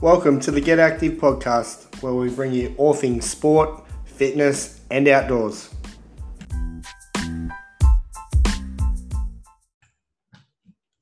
[0.00, 5.06] Welcome to the Get Active podcast, where we bring you all things sport, fitness, and
[5.06, 5.74] outdoors.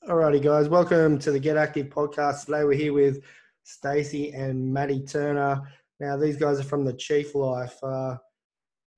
[0.04, 2.46] Alrighty, guys, welcome to the Get Active podcast.
[2.46, 3.22] Today we're here with
[3.62, 5.62] Stacey and Maddie Turner.
[6.00, 7.79] Now, these guys are from the Chief Life.
[7.80, 8.17] Uh,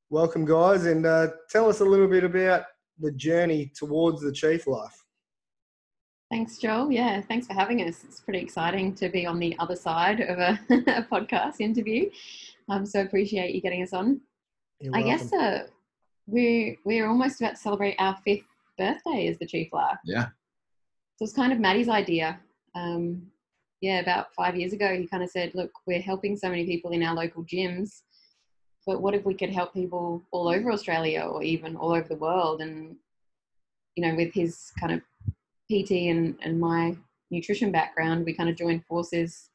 [0.08, 2.64] welcome, guys, and uh, tell us a little bit about
[3.00, 4.99] the journey towards the Chief Life.
[6.30, 6.92] Thanks, Joel.
[6.92, 8.04] Yeah, thanks for having us.
[8.04, 12.08] It's pretty exciting to be on the other side of a, a podcast interview.
[12.68, 14.20] Um, so appreciate you getting us on.
[14.78, 15.18] You're I welcome.
[15.18, 15.66] guess uh,
[16.28, 18.44] we're we're almost about to celebrate our fifth
[18.78, 19.98] birthday as the Chief Life.
[20.04, 20.26] Yeah.
[21.16, 22.38] So it's kind of Maddie's idea.
[22.76, 23.26] Um,
[23.80, 26.92] yeah, about five years ago, he kind of said, "Look, we're helping so many people
[26.92, 28.02] in our local gyms,
[28.86, 32.14] but what if we could help people all over Australia or even all over the
[32.14, 32.94] world?" And
[33.96, 35.02] you know, with his kind of
[35.70, 36.96] PT and, and my
[37.30, 39.50] nutrition background, we kind of joined forces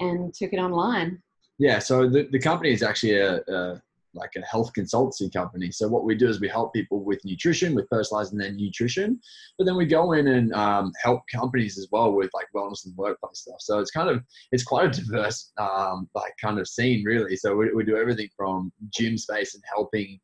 [0.00, 1.22] and took it online.
[1.58, 1.78] Yeah.
[1.78, 3.82] So the, the company is actually a, a
[4.16, 5.70] like a health consultancy company.
[5.70, 9.20] So what we do is we help people with nutrition, with personalizing their nutrition,
[9.58, 12.96] but then we go in and um, help companies as well with like wellness and
[12.96, 13.60] workplace stuff.
[13.60, 14.22] So it's kind of
[14.52, 17.36] it's quite a diverse um, like kind of scene really.
[17.36, 20.18] So we, we do everything from gym space and helping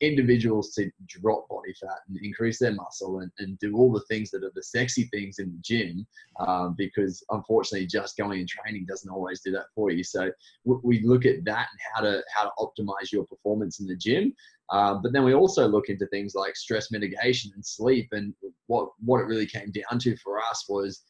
[0.00, 4.30] individuals to drop body fat and increase their muscle and, and do all the things
[4.30, 6.06] that are the sexy things in the gym
[6.46, 10.04] um, because unfortunately just going and training doesn't always do that for you.
[10.04, 10.30] So
[10.64, 14.32] we look at that and how to how to optimize your performance in the gym.
[14.70, 18.08] Um, but then we also look into things like stress mitigation and sleep.
[18.12, 18.34] And
[18.66, 21.02] what what it really came down to for us was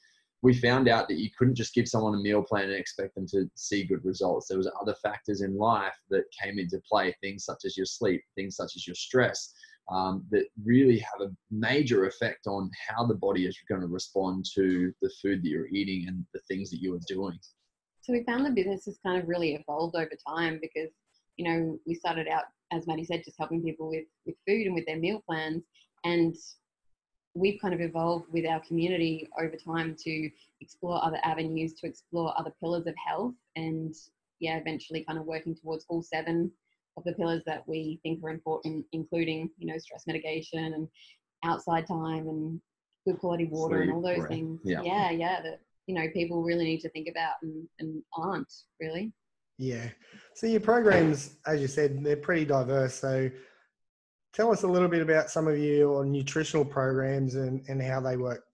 [0.42, 3.27] we found out that you couldn't just give someone a meal plan and expect them
[3.28, 4.47] to see good results.
[4.47, 8.22] There was other factors in life that came into play, things such as your sleep,
[8.36, 9.53] things such as your stress,
[9.91, 14.44] um, that really have a major effect on how the body is going to respond
[14.55, 17.39] to the food that you're eating and the things that you are doing.
[18.00, 20.91] So we found the business has kind of really evolved over time because,
[21.37, 24.75] you know, we started out, as Maddie said, just helping people with, with food and
[24.75, 25.65] with their meal plans.
[26.04, 26.34] And
[27.34, 30.31] we've kind of evolved with our community over time to
[30.61, 33.94] explore other avenues, to explore other pillars of health, and
[34.41, 36.50] yeah, eventually kind of working towards all seven
[36.97, 40.89] of the pillars that we think are important, including you know stress mitigation and
[41.44, 42.61] outside time and
[43.06, 44.60] good quality water and all those breath, things.
[44.65, 44.83] yeah.
[44.83, 49.12] yeah, yeah, that you know people really need to think about and, and aren't really.
[49.59, 49.89] Yeah.
[50.34, 52.95] So your programs, as you said, they're pretty diverse.
[52.95, 53.28] So
[54.38, 58.16] tell us a little bit about some of your nutritional programs and, and how they
[58.16, 58.44] work.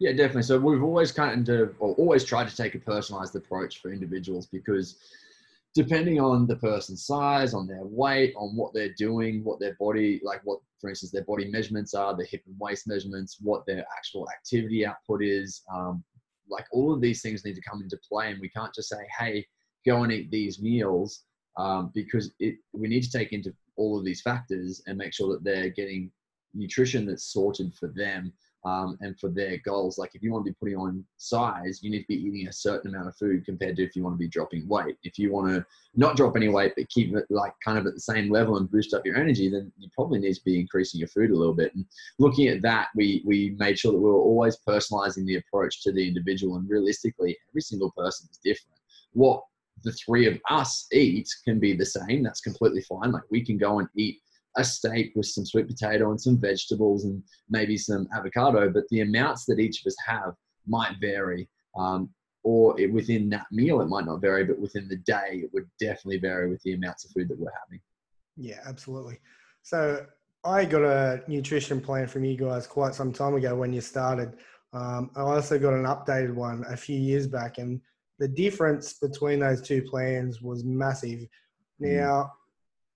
[0.00, 0.42] Yeah, definitely.
[0.42, 4.48] So we've always kind of, or always tried to take a personalized approach for individuals
[4.48, 4.98] because
[5.76, 10.20] depending on the person's size, on their weight, on what they're doing, what their body,
[10.24, 13.86] like what, for instance, their body measurements are, their hip and waist measurements, what their
[13.96, 16.02] actual activity output is, um,
[16.50, 18.32] like all of these things need to come into play.
[18.32, 19.46] And we can't just say, hey,
[19.86, 21.22] go and eat these meals
[21.56, 25.32] um, because it, we need to take into all of these factors and make sure
[25.32, 26.10] that they're getting
[26.54, 28.32] nutrition that's sorted for them
[28.64, 29.98] um, and for their goals.
[29.98, 32.52] Like if you want to be putting on size, you need to be eating a
[32.52, 34.96] certain amount of food compared to if you want to be dropping weight.
[35.02, 37.94] If you want to not drop any weight but keep it like kind of at
[37.94, 41.00] the same level and boost up your energy, then you probably need to be increasing
[41.00, 41.74] your food a little bit.
[41.74, 41.84] And
[42.18, 45.92] looking at that, we we made sure that we were always personalizing the approach to
[45.92, 46.56] the individual.
[46.56, 48.78] And realistically, every single person is different.
[49.12, 49.42] What
[49.82, 52.22] the three of us eat can be the same.
[52.22, 53.12] That's completely fine.
[53.12, 54.18] Like we can go and eat
[54.56, 59.00] a steak with some sweet potato and some vegetables and maybe some avocado, but the
[59.00, 60.34] amounts that each of us have
[60.66, 61.48] might vary.
[61.76, 62.10] Um,
[62.44, 65.68] or it, within that meal, it might not vary, but within the day, it would
[65.78, 67.80] definitely vary with the amounts of food that we're having.
[68.36, 69.20] Yeah, absolutely.
[69.62, 70.04] So
[70.44, 74.36] I got a nutrition plan from you guys quite some time ago when you started.
[74.72, 77.80] Um, I also got an updated one a few years back, and
[78.18, 81.20] the difference between those two plans was massive.
[81.80, 82.00] Mm.
[82.00, 82.32] Now,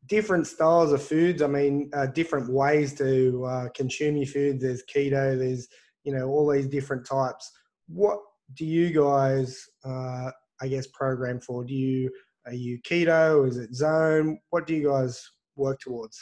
[0.09, 1.43] different styles of foods.
[1.43, 4.61] I mean, uh, different ways to uh, consume your food.
[4.61, 5.39] There's keto.
[5.39, 5.69] There's
[6.05, 7.51] you know all these different types.
[7.89, 8.19] What
[8.55, 10.31] do you guys, uh,
[10.61, 11.65] I guess, program for?
[11.65, 12.11] Do you
[12.47, 13.49] are you keto?
[13.49, 14.39] Is it zone?
[14.51, 16.19] What do you guys work towards?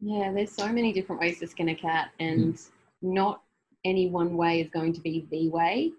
[0.00, 2.58] Yeah, there's so many different ways to skin a cat, and
[3.02, 3.42] not
[3.84, 5.92] any one way is going to be the way.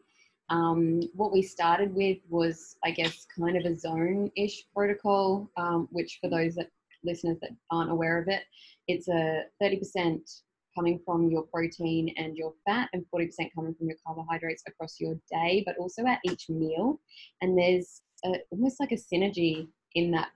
[0.51, 6.19] Um, what we started with was, I guess, kind of a zone-ish protocol, um, which
[6.21, 6.69] for those that
[7.06, 8.42] listeners that aren't aware of it,
[8.88, 10.19] it's a 30%
[10.75, 15.15] coming from your protein and your fat, and 40% coming from your carbohydrates across your
[15.31, 17.00] day, but also at each meal.
[17.42, 20.30] And there's a, almost like a synergy in that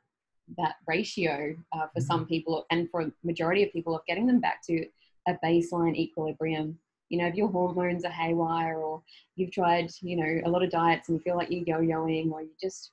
[0.59, 4.39] that ratio uh, for some people and for a majority of people of getting them
[4.39, 4.85] back to
[5.27, 6.77] a baseline equilibrium
[7.09, 9.01] you know, if your hormones are haywire or
[9.35, 12.41] you've tried, you know, a lot of diets and you feel like you're yo-yoing or
[12.41, 12.91] you're just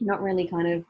[0.00, 0.84] not really kind of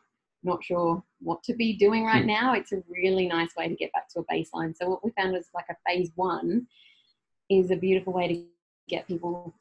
[0.45, 2.29] not sure what to be doing right hmm.
[2.29, 4.77] now, it's a really nice way to get back to a baseline.
[4.77, 6.67] So what we found was like a phase one
[7.51, 8.45] is a beautiful way to
[8.89, 9.55] get people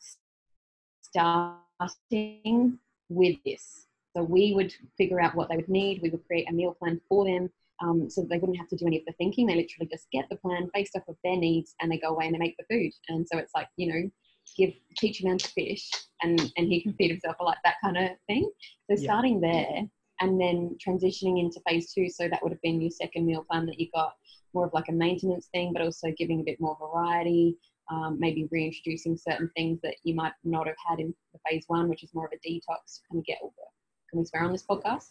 [1.02, 3.88] starting with this.
[4.16, 6.02] So we would figure out what they would need.
[6.02, 7.50] We would create a meal plan for them
[7.82, 9.48] um, so they wouldn't have to do any of the thinking.
[9.48, 12.26] They literally just get the plan based off of their needs and they go away
[12.26, 12.92] and they make the food.
[13.10, 14.10] And so it's like, you know,
[14.58, 15.90] give teach a man to fish
[16.22, 18.50] and, and he can feed himself or like that kind of thing.
[18.90, 19.04] So yeah.
[19.04, 19.84] starting there
[20.20, 22.10] and then transitioning into phase two.
[22.10, 24.14] So that would have been your second meal plan that you got
[24.54, 27.58] more of like a maintenance thing, but also giving a bit more variety,
[27.90, 31.90] um, maybe reintroducing certain things that you might not have had in the phase one,
[31.90, 33.64] which is more of a detox to kind of get all the,
[34.10, 35.10] can we swear on this podcast?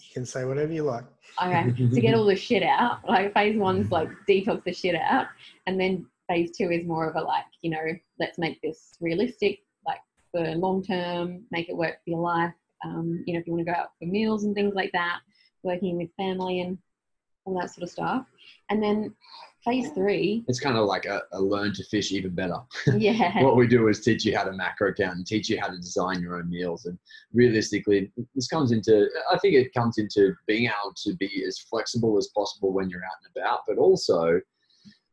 [0.00, 1.04] You can say whatever you like.
[1.42, 3.06] Okay, to get all the shit out.
[3.08, 5.26] Like phase one's like detox the shit out,
[5.66, 7.84] and then phase two is more of a like, you know,
[8.18, 10.00] let's make this realistic, like
[10.32, 12.54] for long term, make it work for your life.
[12.84, 15.20] Um, you know, if you want to go out for meals and things like that,
[15.62, 16.78] working with family and
[17.44, 18.26] all that sort of stuff.
[18.70, 19.14] And then
[19.66, 20.44] phase three.
[20.48, 22.58] It's kind of like a, a learn to fish even better.
[22.96, 23.42] Yeah.
[23.42, 25.76] what we do is teach you how to macro count and teach you how to
[25.76, 26.86] design your own meals.
[26.86, 26.98] And
[27.34, 32.16] realistically, this comes into, I think it comes into being able to be as flexible
[32.16, 34.40] as possible when you're out and about, but also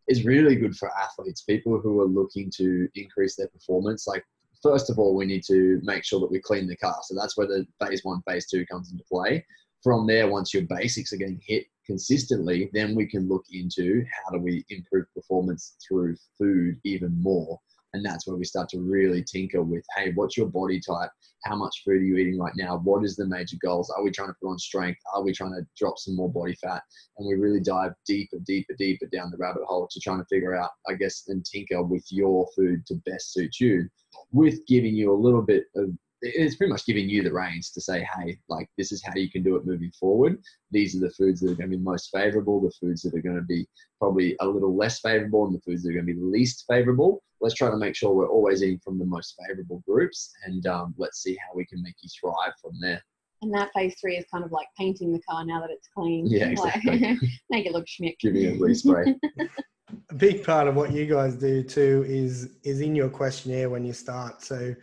[0.08, 4.08] is really good for athletes, people who are looking to increase their performance.
[4.08, 4.24] Like,
[4.62, 6.96] first of all, we need to make sure that we clean the car.
[7.04, 9.46] So that's where the phase one, phase two comes into play.
[9.84, 14.32] From there, once your basics are getting hit, consistently, then we can look into how
[14.32, 17.60] do we improve performance through food even more.
[17.94, 21.12] And that's where we start to really tinker with, hey, what's your body type?
[21.44, 22.78] How much food are you eating right now?
[22.78, 23.92] What is the major goals?
[23.92, 25.00] Are we trying to put on strength?
[25.14, 26.82] Are we trying to drop some more body fat?
[27.18, 30.56] And we really dive deeper, deeper, deeper down the rabbit hole to trying to figure
[30.56, 33.88] out, I guess, and tinker with your food to best suit you,
[34.32, 35.92] with giving you a little bit of
[36.24, 39.30] it's pretty much giving you the reins to say, hey, like this is how you
[39.30, 40.42] can do it moving forward.
[40.72, 43.22] These are the foods that are going to be most favorable, the foods that are
[43.22, 43.68] going to be
[44.00, 47.22] probably a little less favorable, and the foods that are going to be least favorable.
[47.42, 50.96] Let's try to make sure we're always eating from the most favorable groups, and um,
[50.98, 53.04] let's see how we can make you thrive from there.
[53.42, 56.26] And that phase three is kind of like painting the car now that it's clean.
[56.28, 57.00] Yeah, exactly.
[57.00, 57.18] Like,
[57.50, 58.18] make it look schmick.
[58.20, 59.14] Give me a respray.
[60.10, 63.84] a big part of what you guys do too is is in your questionnaire when
[63.84, 64.42] you start.
[64.42, 64.74] So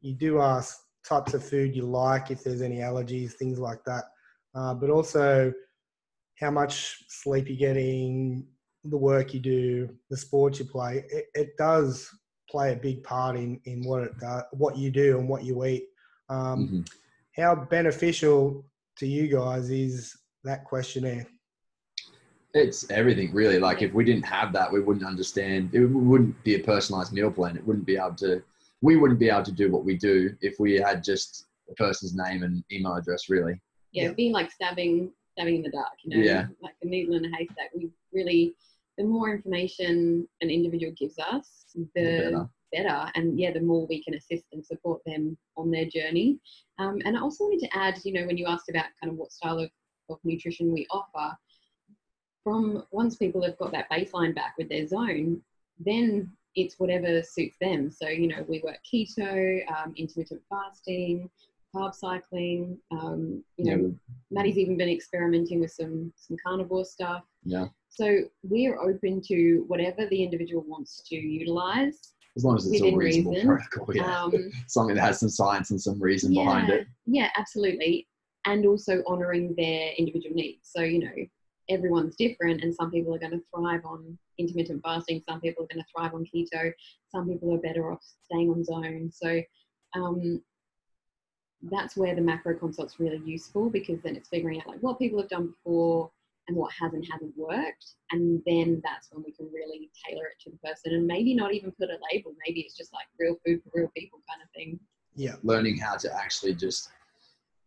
[0.00, 0.76] you do ask
[1.08, 4.04] types of food you like, if there's any allergies, things like that.
[4.54, 5.52] Uh, but also
[6.38, 8.46] how much sleep you're getting,
[8.84, 11.04] the work you do, the sports you play.
[11.10, 12.08] It, it does
[12.50, 15.64] play a big part in, in what it does, what you do and what you
[15.64, 15.84] eat.
[16.28, 16.80] Um, mm-hmm.
[17.36, 18.64] How beneficial
[18.98, 21.26] to you guys is that questionnaire?
[22.54, 23.58] It's everything really.
[23.58, 25.74] Like if we didn't have that, we wouldn't understand.
[25.74, 27.56] It wouldn't be a personalized meal plan.
[27.56, 28.42] It wouldn't be able to
[28.82, 32.14] we wouldn't be able to do what we do if we had just a person's
[32.14, 33.60] name and email address, really.
[33.92, 34.12] Yeah, yeah.
[34.12, 36.46] being like stabbing, stabbing in the dark, you know, yeah.
[36.62, 37.70] like a needle in a haystack.
[37.74, 38.54] We really,
[38.98, 42.48] the more information an individual gives us, the, the better.
[42.72, 43.12] better.
[43.14, 46.38] And yeah, the more we can assist and support them on their journey.
[46.78, 49.18] Um, and I also wanted to add, you know, when you asked about kind of
[49.18, 49.70] what style of,
[50.10, 51.36] of nutrition we offer,
[52.44, 55.42] from once people have got that baseline back with their zone,
[55.80, 57.90] then it's whatever suits them.
[57.90, 61.30] So, you know, we work keto, um, intermittent fasting,
[61.74, 62.78] carb cycling.
[62.90, 63.94] Um, you know,
[64.30, 67.22] Maddie's even been experimenting with some some carnivore stuff.
[67.44, 67.66] Yeah.
[67.88, 72.12] So we're open to whatever the individual wants to utilize.
[72.36, 73.46] As long as it's a reasonable reason.
[73.46, 74.22] protocol, yeah.
[74.22, 74.34] Um,
[74.66, 76.86] as it has some science and some reason yeah, behind it.
[77.06, 78.08] Yeah, absolutely.
[78.44, 80.68] And also honoring their individual needs.
[80.70, 81.26] So, you know,
[81.68, 85.68] everyone's different and some people are going to thrive on intermittent fasting some people are
[85.72, 86.72] going to thrive on keto
[87.16, 89.10] some people are better off staying on zone.
[89.12, 89.40] So
[89.94, 90.42] um,
[91.62, 95.20] that's where the macro consult's really useful because then it's figuring out like what people
[95.20, 96.10] have done before
[96.48, 97.86] and what hasn't hasn't worked.
[98.12, 101.54] And then that's when we can really tailor it to the person and maybe not
[101.54, 102.34] even put a label.
[102.46, 104.78] Maybe it's just like real food for real people kind of thing.
[105.14, 105.36] Yeah.
[105.42, 106.90] Learning how to actually just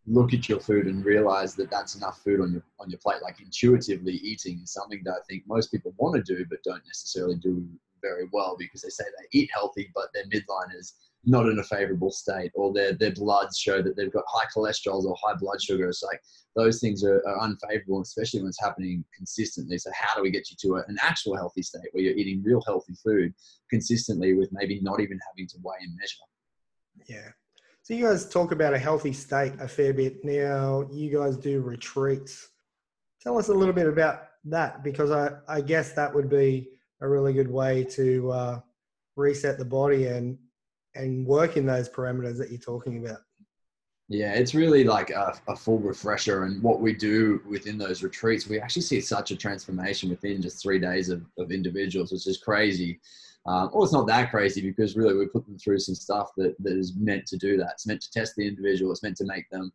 [0.10, 3.22] look at your food and realize that that's enough food on your on your plate.
[3.22, 6.86] Like intuitively eating is something that I think most people want to do, but don't
[6.86, 7.66] necessarily do
[8.02, 11.64] very well because they say they eat healthy, but their midline is not in a
[11.64, 15.62] favorable state, or their their bloods show that they've got high cholesterol or high blood
[15.62, 15.88] sugar.
[15.90, 16.22] It's like
[16.56, 19.78] those things are, are unfavorable, especially when it's happening consistently.
[19.78, 22.42] So how do we get you to a, an actual healthy state where you're eating
[22.44, 23.34] real healthy food
[23.70, 26.26] consistently with maybe not even having to weigh and measure?
[27.08, 27.32] Yeah,
[27.90, 30.24] so you guys talk about a healthy state a fair bit.
[30.24, 32.50] Now you guys do retreats.
[33.20, 36.70] Tell us a little bit about that because I, I guess that would be
[37.02, 38.60] a really good way to uh,
[39.16, 40.38] reset the body and
[40.94, 43.22] and work in those parameters that you're talking about.
[44.08, 46.44] Yeah, it's really like a, a, full refresher.
[46.44, 50.62] And what we do within those retreats, we actually see such a transformation within just
[50.62, 53.00] three days of, of individuals, which is crazy.
[53.46, 56.56] Um, well, it's not that crazy because really we put them through some stuff that,
[56.60, 57.72] that is meant to do that.
[57.74, 58.92] It's meant to test the individual.
[58.92, 59.72] It's meant to make them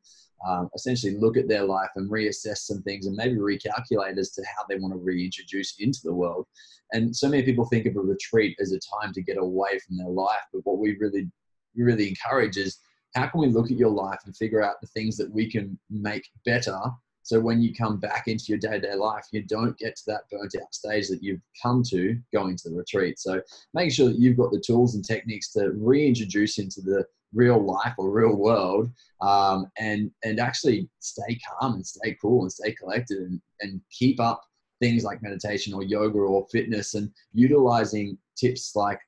[0.47, 4.45] um, essentially look at their life and reassess some things and maybe recalculate as to
[4.57, 6.47] how they want to reintroduce into the world.
[6.93, 9.97] And so many people think of a retreat as a time to get away from
[9.97, 11.31] their life, but what we really,
[11.75, 12.79] really encourage is
[13.15, 15.79] how can we look at your life and figure out the things that we can
[15.89, 16.79] make better
[17.25, 20.55] so when you come back into your day-to-day life you don't get to that burnt
[20.61, 23.19] out stage that you've come to going to the retreat.
[23.19, 23.41] So
[23.73, 27.95] make sure that you've got the tools and techniques to reintroduce into the real life
[27.99, 28.91] or real world
[29.21, 34.21] um, and and actually stay calm and stay cool and stay collected and, and keep
[34.21, 34.43] up
[34.81, 39.01] things like meditation or yoga or fitness and utilizing tips like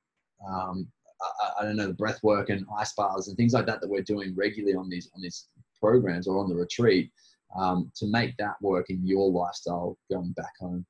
[0.49, 0.89] um,
[1.21, 3.91] I, I, don't know the breath work and ice baths and things like that that
[3.91, 5.49] we're doing regularly on these on these
[5.81, 7.11] programs or on the retreat
[7.55, 10.85] um, to make that work in your lifestyle going back home.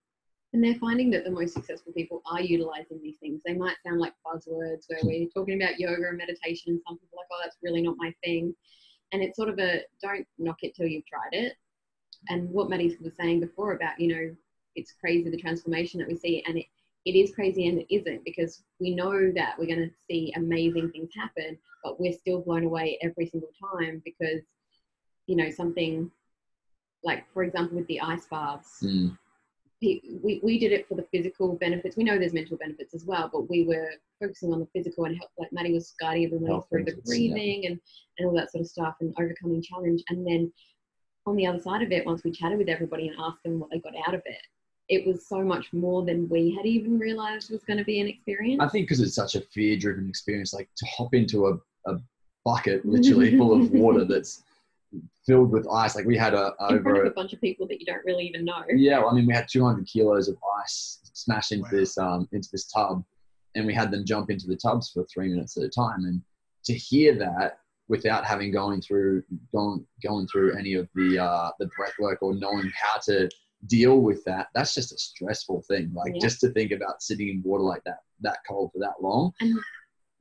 [0.53, 3.43] And they're finding that the most successful people are utilizing these things.
[3.45, 7.19] They might sound like buzzwords where we're talking about yoga and meditation, and some people
[7.19, 8.55] are like, oh, that's really not my thing.
[9.13, 11.55] And it's sort of a don't knock it till you've tried it.
[12.29, 14.37] And what Maddie was saying before about, you know,
[14.75, 16.67] it's crazy the transformation that we see, and it,
[17.05, 20.91] it is crazy and it isn't because we know that we're going to see amazing
[20.91, 24.43] things happen, but we're still blown away every single time because,
[25.27, 26.11] you know, something
[27.07, 29.17] like, for example, with the ice baths, mm.
[29.81, 31.97] we, we did it for the physical benefits.
[31.97, 35.17] We know there's mental benefits as well, but we were focusing on the physical and
[35.17, 37.71] help, like Maddie was guiding everyone through the breathing yeah.
[37.71, 37.81] and,
[38.19, 40.03] and all that sort of stuff and overcoming challenge.
[40.09, 40.53] And then
[41.27, 43.71] on the other side of it, once we chatted with everybody and asked them what
[43.71, 44.43] they got out of it,
[44.89, 48.09] it was so much more than we had even realized was going to be an
[48.09, 48.61] experience.
[48.61, 52.01] I think because it's such a fear driven experience, like to hop into a, a
[52.45, 54.43] bucket literally full of water that's
[55.27, 55.97] filled with ice.
[55.97, 58.27] Like we had a in over a, a, bunch of people that you don't really
[58.27, 58.63] even know.
[58.69, 61.71] Yeah, well, I mean, we had 200 kilos of ice smashed into wow.
[61.73, 63.05] this um, into this tub,
[63.55, 66.05] and we had them jump into the tubs for three minutes at a time.
[66.05, 66.23] And
[66.65, 71.69] to hear that without having going through going going through any of the uh, the
[71.77, 73.29] breath work or knowing how to
[73.69, 76.21] deal with that that's just a stressful thing like yeah.
[76.21, 79.59] just to think about sitting in water like that that cold for that long and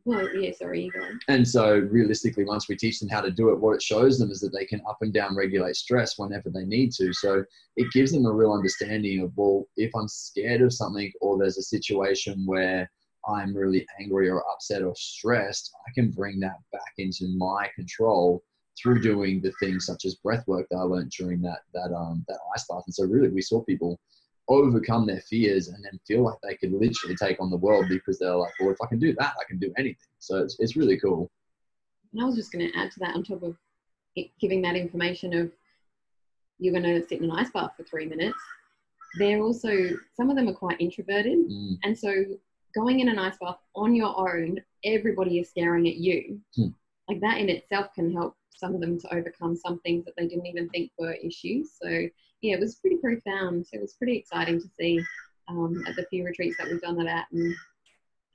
[0.05, 3.49] well yeah sorry you go and so realistically once we teach them how to do
[3.49, 6.49] it what it shows them is that they can up and down regulate stress whenever
[6.49, 7.43] they need to so
[7.75, 11.57] it gives them a real understanding of well if i'm scared of something or there's
[11.57, 12.89] a situation where
[13.27, 18.43] i'm really angry or upset or stressed i can bring that back into my control
[18.77, 22.25] through doing the things such as breath work that I learned during that that um
[22.27, 22.83] that ice bath.
[22.85, 23.99] And so really we saw people
[24.47, 28.19] overcome their fears and then feel like they could literally take on the world because
[28.19, 29.97] they're like, well, if I can do that, I can do anything.
[30.19, 31.31] So it's, it's really cool.
[32.13, 33.55] And I was just going to add to that on top of
[34.39, 35.51] giving that information of
[36.59, 38.37] you're going to sit in an ice bath for three minutes.
[39.17, 39.71] They're also,
[40.15, 41.39] some of them are quite introverted.
[41.49, 41.77] Mm.
[41.83, 42.13] And so
[42.75, 46.39] going in an ice bath on your own, everybody is staring at you.
[46.55, 46.67] Hmm.
[47.07, 50.27] Like that in itself can help some of them to overcome some things that they
[50.27, 51.71] didn't even think were issues.
[51.81, 52.07] So
[52.45, 53.65] yeah, it was pretty profound.
[53.65, 55.01] So it was pretty exciting to see
[55.47, 57.53] um, at the few retreats that we've done that at and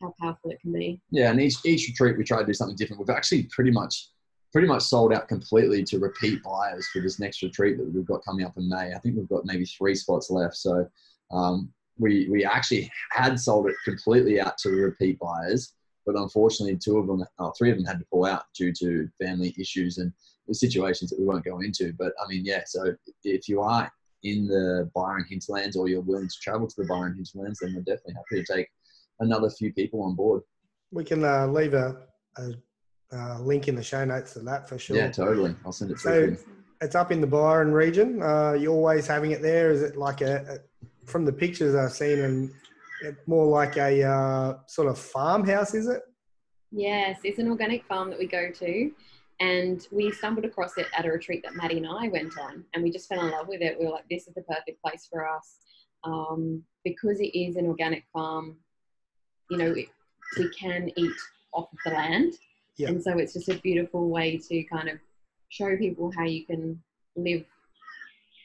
[0.00, 1.00] how powerful it can be.
[1.11, 3.00] Yeah, and each each retreat we try to do something different.
[3.00, 4.09] We've actually pretty much
[4.52, 8.25] pretty much sold out completely to repeat buyers for this next retreat that we've got
[8.25, 8.93] coming up in May.
[8.95, 10.57] I think we've got maybe three spots left.
[10.57, 10.88] So
[11.31, 15.75] um, we we actually had sold it completely out to repeat buyers
[16.07, 19.09] but unfortunately, two of them, uh, three of them had to pull out due to
[19.23, 20.12] family issues and
[20.49, 21.93] the situations that we won't go into.
[21.93, 22.62] But I mean, yeah.
[22.67, 23.90] So if you are
[24.23, 27.81] in the Byron hinterlands or you're willing to travel to the Byron hinterlands, then we're
[27.81, 28.69] definitely happy to take
[29.21, 30.43] another few people on board.
[30.93, 32.03] We can uh, leave a,
[32.37, 32.53] a
[33.12, 34.97] uh, link in the show notes to that for sure.
[34.97, 35.55] Yeah, totally.
[35.65, 36.39] I'll send it so you.
[36.81, 38.23] It's up in the Byron region.
[38.23, 39.71] Uh, you're always having it there.
[39.71, 42.50] Is it like a, a from the pictures I've seen and
[43.27, 46.03] more like a uh, sort of farmhouse, is it?
[46.71, 48.91] Yes, it's an organic farm that we go to.
[49.40, 52.82] And we stumbled across it at a retreat that Maddie and I went on, and
[52.82, 53.78] we just fell in love with it.
[53.78, 55.56] We were like, this is the perfect place for us.
[56.04, 58.56] Um, because it is an organic farm,
[59.50, 59.88] you know, it,
[60.38, 61.16] we can eat
[61.52, 62.35] off of the land.
[62.76, 62.88] Yeah.
[62.88, 64.99] And so it's just a beautiful way to kind of
[65.49, 66.80] show people how you can
[67.16, 67.44] live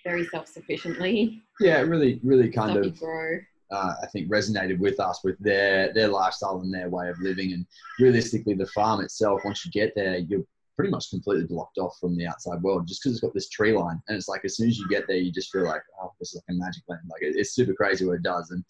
[0.04, 1.42] very self sufficiently.
[1.60, 3.40] Yeah, really, really kind of grow
[3.72, 7.54] uh, I think resonated with us with their their lifestyle and their way of living.
[7.54, 7.66] And
[8.00, 10.46] realistically, the farm itself, once you get there, you're
[10.76, 13.74] pretty much completely blocked off from the outside world just because it's got this tree
[13.74, 14.02] line.
[14.08, 16.34] And it's like as soon as you get there, you just feel like, oh, this
[16.34, 17.02] is like a magic land.
[17.10, 18.52] Like it, it's super crazy what it does.
[18.52, 18.64] And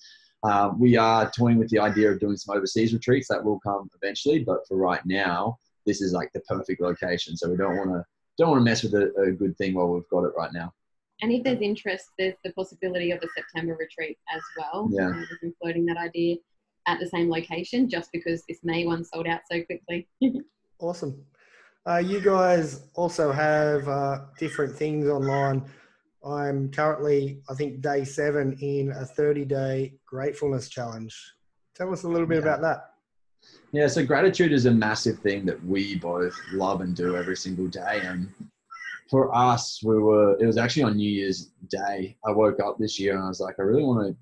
[0.43, 3.89] Um, we are toying with the idea of doing some overseas retreats that will come
[3.99, 5.57] eventually, but for right now,
[5.87, 7.35] this is like the perfect location.
[7.35, 8.03] So we don't want to
[8.37, 10.71] don't want to mess with a, a good thing while we've got it right now.
[11.21, 14.89] And if there's interest, there's the possibility of a September retreat as well.
[14.91, 15.07] Yeah.
[15.07, 16.35] Um, we've been floating that idea
[16.85, 20.07] at the same location just because this May one sold out so quickly.
[20.79, 21.23] Awesome.
[21.87, 25.63] Uh, you guys also have uh, different things online.
[26.25, 31.15] I'm currently, I think, day seven in a 30 day gratefulness challenge.
[31.75, 32.41] Tell us a little bit Yeah.
[32.55, 32.91] about that.
[33.71, 37.67] Yeah, so gratitude is a massive thing that we both love and do every single
[37.67, 37.99] day.
[38.03, 38.33] And
[39.11, 42.17] for us, we were, it was actually on New Year's Day.
[42.25, 44.17] I woke up this year and I was like, I really want to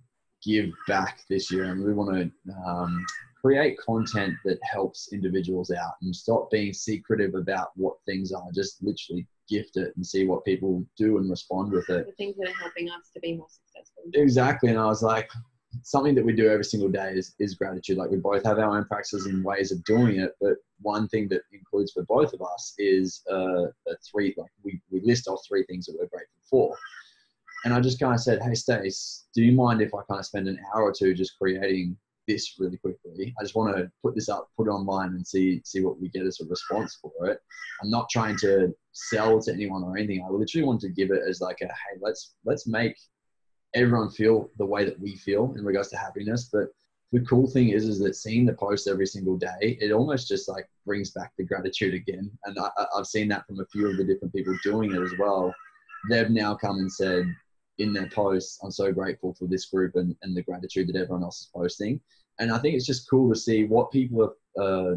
[0.49, 3.05] give back this year and really want to um,
[3.43, 8.49] create content that helps individuals out and stop being secretive about what things are.
[8.53, 12.05] Just literally gift it and see what people do and respond with it.
[12.05, 14.03] the things that are helping us to be more successful.
[14.13, 14.69] Exactly.
[14.69, 15.29] And I was like,
[15.81, 17.97] something that we do every single day is, is gratitude.
[17.97, 20.31] Like we both have our own practices and ways of doing it.
[20.39, 24.81] But one thing that includes for both of us is uh, a three, like we,
[24.89, 26.77] we list off three things that we're grateful for.
[27.65, 30.25] And I just kind of said, Hey, Stace, do you mind if I kind of
[30.25, 33.33] spend an hour or two just creating this really quickly?
[33.39, 36.09] I just want to put this up, put it online and see, see what we
[36.09, 37.39] get as a response for it.
[37.81, 40.23] I'm not trying to sell to anyone or anything.
[40.25, 42.95] I literally want to give it as like a, Hey, let's, let's make
[43.73, 46.49] everyone feel the way that we feel in regards to happiness.
[46.51, 46.69] But
[47.11, 50.49] the cool thing is, is that seeing the post every single day, it almost just
[50.49, 52.31] like brings back the gratitude again.
[52.45, 55.13] And I, I've seen that from a few of the different people doing it as
[55.19, 55.53] well.
[56.09, 57.25] They've now come and said
[57.79, 61.23] in their posts, I'm so grateful for this group and, and the gratitude that everyone
[61.23, 61.99] else is posting.
[62.39, 64.95] And I think it's just cool to see what people are uh,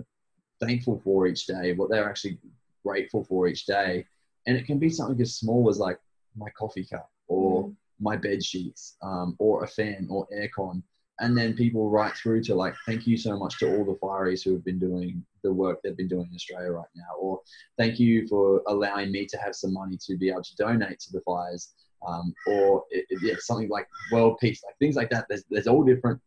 [0.61, 2.39] thankful for each day, what they're actually
[2.85, 4.07] grateful for each day.
[4.47, 5.99] And it can be something as small as like
[6.37, 10.83] my coffee cup or my bed sheets um, or a fan or aircon
[11.21, 14.45] and then people right through to like thank you so much to all the fireys
[14.45, 17.41] who have been doing the work they've been doing in australia right now or
[17.79, 21.13] thank you for allowing me to have some money to be able to donate to
[21.13, 21.75] the fires
[22.07, 25.67] um, or it, it- yeah, something like world peace like things like that there's, there's
[25.67, 26.21] all different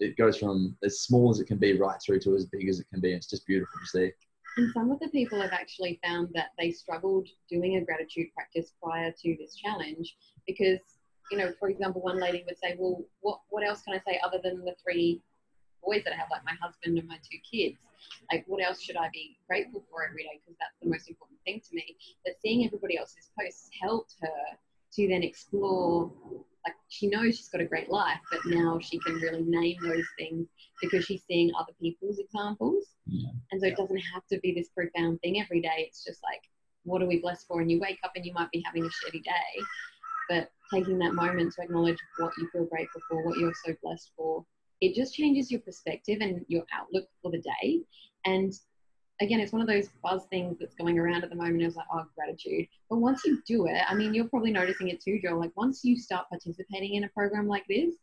[0.00, 2.80] it goes from as small as it can be right through to as big as
[2.80, 4.10] it can be it's just beautiful to see
[4.56, 8.72] And some of the people have actually found that they struggled doing a gratitude practice
[8.82, 10.80] prior to this challenge because,
[11.30, 14.18] you know, for example, one lady would say, Well, what, what else can I say
[14.24, 15.20] other than the three
[15.84, 17.76] boys that I have, like my husband and my two kids?
[18.32, 20.40] Like, what else should I be grateful for every day?
[20.40, 21.96] Because that's the most important thing to me.
[22.24, 24.40] But seeing everybody else's posts helped her
[24.94, 26.12] to then explore.
[26.66, 30.06] Like, she knows she's got a great life, but now she can really name those
[30.18, 30.48] things
[30.82, 32.84] because she's seeing other people's examples.
[33.06, 33.30] Yeah.
[33.52, 35.86] And so it doesn't have to be this profound thing every day.
[35.86, 36.42] It's just like,
[36.84, 37.60] what are we blessed for?
[37.60, 39.62] And you wake up and you might be having a shitty day,
[40.28, 44.10] but taking that moment to acknowledge what you feel grateful for, what you're so blessed
[44.16, 44.44] for,
[44.80, 47.80] it just changes your perspective and your outlook for the day.
[48.24, 48.52] And
[49.20, 51.62] again, it's one of those buzz things that's going around at the moment.
[51.62, 52.66] It's like, oh, gratitude.
[52.88, 55.40] But once you do it, I mean, you're probably noticing it too, Joel.
[55.40, 57.94] Like once you start participating in a program like this,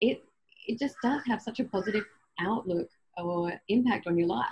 [0.00, 0.22] it
[0.66, 2.04] it just does have such a positive
[2.40, 4.48] outlook or impact on your life.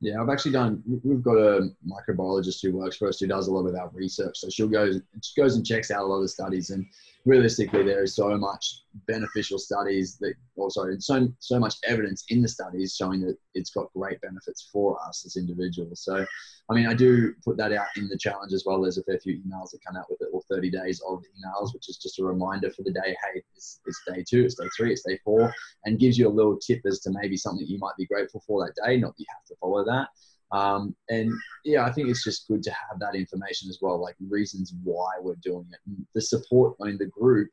[0.00, 0.82] Yeah, I've actually done.
[1.02, 4.36] We've got a microbiologist who works for us who does a lot of our research.
[4.36, 4.90] So she'll go,
[5.22, 6.84] she goes and checks out a lot of the studies, and
[7.24, 12.42] realistically, there is so much beneficial studies that, or sorry, so so much evidence in
[12.42, 16.02] the studies showing that it's got great benefits for us as individuals.
[16.02, 16.24] So,
[16.70, 18.80] I mean, I do put that out in the challenge as well.
[18.80, 21.74] There's a fair few emails that come out with it, or 30 days of emails,
[21.74, 23.16] which is just a reminder for the day.
[23.24, 25.52] Hey, it's, it's day two, it's day three, it's day four
[25.84, 28.64] and gives you a little tip as to maybe something you might be grateful for
[28.64, 28.96] that day.
[28.96, 30.08] Not that you have to follow that.
[30.52, 31.32] Um, and
[31.64, 35.10] yeah, I think it's just good to have that information as well, like reasons why
[35.20, 36.06] we're doing it.
[36.14, 37.48] The support, I mean, the group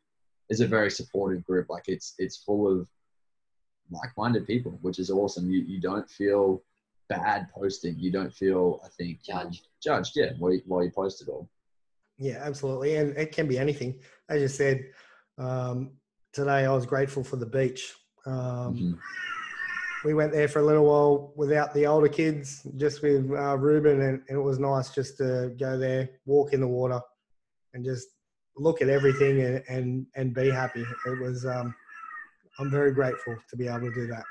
[0.51, 1.69] is a very supportive group.
[1.69, 2.87] Like it's it's full of
[3.89, 5.49] like-minded people, which is awesome.
[5.49, 6.61] You you don't feel
[7.09, 7.97] bad posting.
[7.97, 9.67] You don't feel, I think, um, Judged.
[9.83, 10.11] judged.
[10.15, 11.49] Yeah, while you, while you post it all.
[12.17, 12.95] Yeah, absolutely.
[12.97, 13.99] And it can be anything.
[14.29, 14.85] As you said,
[15.37, 15.91] um,
[16.31, 17.95] today I was grateful for the beach.
[18.25, 18.99] Um, Mhm.
[20.03, 24.01] We went there for a little while without the older kids, just with uh, Ruben,
[24.01, 26.99] and, and it was nice just to go there, walk in the water,
[27.73, 28.07] and just
[28.57, 30.85] look at everything and, and, and be happy.
[31.05, 31.73] It was, um,
[32.59, 34.23] I'm very grateful to be able to do that.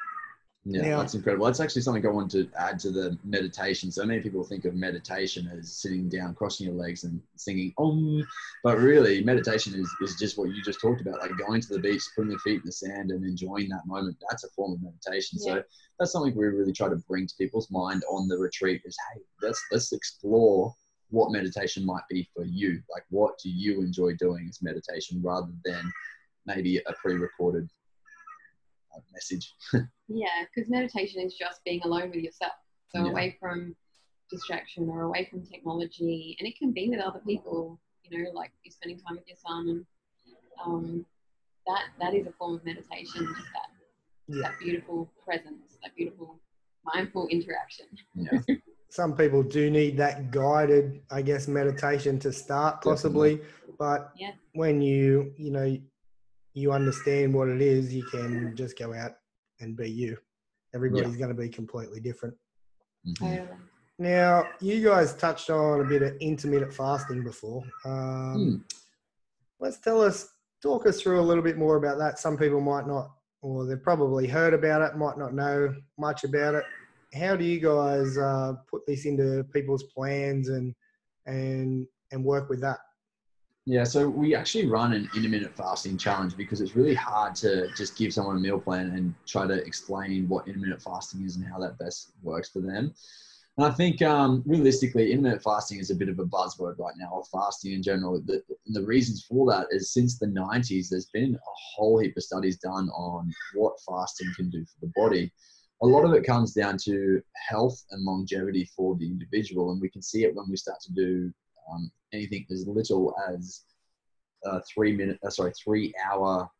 [0.64, 1.46] Yeah, Now- that's incredible.
[1.46, 3.90] That's actually something I want to add to the meditation.
[3.90, 8.26] So many people think of meditation as sitting down, crossing your legs, and singing Om,
[8.62, 11.78] but really, meditation is, is just what you just talked about, like going to the
[11.78, 14.18] beach, putting your feet in the sand, and enjoying that moment.
[14.28, 15.38] That's a form of meditation.
[15.40, 15.54] Yeah.
[15.54, 15.62] So
[15.98, 18.82] that's something we really try to bring to people's mind on the retreat.
[18.84, 20.74] Is hey, let's let's explore
[21.10, 22.80] what meditation might be for you.
[22.92, 25.92] Like, what do you enjoy doing as meditation, rather than
[26.46, 27.68] maybe a pre-recorded
[29.12, 29.54] message.
[30.12, 32.54] Yeah, because meditation is just being alone with yourself.
[32.88, 33.10] So Yeah.
[33.10, 33.76] away from
[34.28, 37.78] distraction or away from technology, and it can be with other people.
[38.02, 39.86] You know, like you're spending time with your son, and
[40.64, 41.06] um,
[41.68, 43.24] that that is a form of meditation.
[43.36, 43.70] Just that
[44.26, 44.42] Yeah.
[44.48, 46.40] that beautiful presence, that beautiful
[46.82, 47.86] mindful interaction.
[48.16, 48.40] Yeah.
[48.90, 53.40] Some people do need that guided, I guess, meditation to start, possibly.
[53.78, 54.32] But Yeah.
[54.54, 55.78] when you, you know,
[56.54, 59.12] you understand what it is, you can just go out
[59.60, 60.18] and be you.
[60.74, 62.36] Everybody's going to be completely different.
[63.06, 63.48] Mhm.
[63.98, 67.62] Now, you guys touched on a bit of intermittent fasting before.
[67.84, 68.56] Um, Hmm.
[69.60, 72.18] Let's tell us, talk us through a little bit more about that.
[72.18, 73.10] Some people might not,
[73.42, 76.64] or they've probably heard about it, might not know much about it.
[77.14, 80.74] How do you guys uh, put this into people's plans and
[81.26, 82.78] and and work with that?
[83.66, 87.96] Yeah, so we actually run an intermittent fasting challenge because it's really hard to just
[87.96, 91.58] give someone a meal plan and try to explain what intermittent fasting is and how
[91.58, 92.94] that best works for them.
[93.58, 97.10] And I think um, realistically, intermittent fasting is a bit of a buzzword right now,
[97.12, 98.22] or fasting in general.
[98.24, 102.22] The, the reasons for that is since the 90s, there's been a whole heap of
[102.22, 105.30] studies done on what fasting can do for the body.
[105.82, 109.88] A lot of it comes down to health and longevity for the individual, and we
[109.88, 111.32] can see it when we start to do
[111.72, 113.62] um, anything as little as
[114.44, 116.50] a three minute, uh, sorry, three hour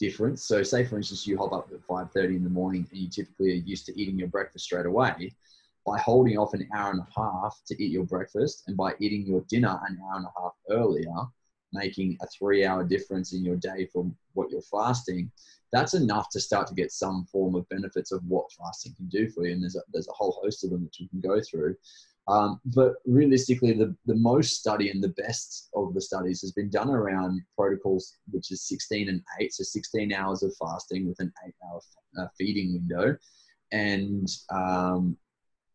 [0.00, 0.44] difference.
[0.44, 3.08] So, say for instance, you hop up at five thirty in the morning, and you
[3.08, 5.32] typically are used to eating your breakfast straight away.
[5.86, 9.26] By holding off an hour and a half to eat your breakfast, and by eating
[9.26, 11.14] your dinner an hour and a half earlier,
[11.72, 15.30] making a three hour difference in your day from what you're fasting,
[15.72, 19.28] that's enough to start to get some form of benefits of what fasting can do
[19.30, 19.52] for you.
[19.52, 21.76] And there's a, there's a whole host of them which we can go through.
[22.28, 26.70] Um, but realistically, the, the most study and the best of the studies has been
[26.70, 29.52] done around protocols, which is 16 and 8.
[29.52, 31.80] So 16 hours of fasting with an 8 hour
[32.18, 33.16] uh, feeding window.
[33.72, 35.16] And um,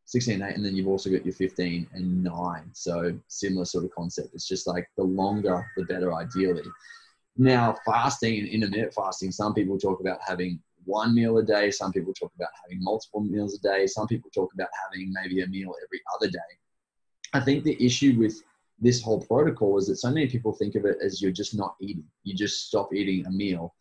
[0.08, 0.56] 16 and 8.
[0.56, 2.70] And then you've also got your 15 and 9.
[2.72, 4.34] So similar sort of concept.
[4.34, 6.64] It's just like the longer, the better, ideally.
[7.38, 11.70] Now, fasting and intermittent fasting, some people talk about having one meal a day.
[11.72, 13.86] Some people talk about having multiple meals a day.
[13.86, 16.40] Some people talk about having maybe a meal every other day.
[17.34, 18.42] I think the issue with
[18.80, 21.76] this whole protocol is that so many people think of it as you're just not
[21.82, 22.06] eating.
[22.24, 23.76] You just stop eating a meal.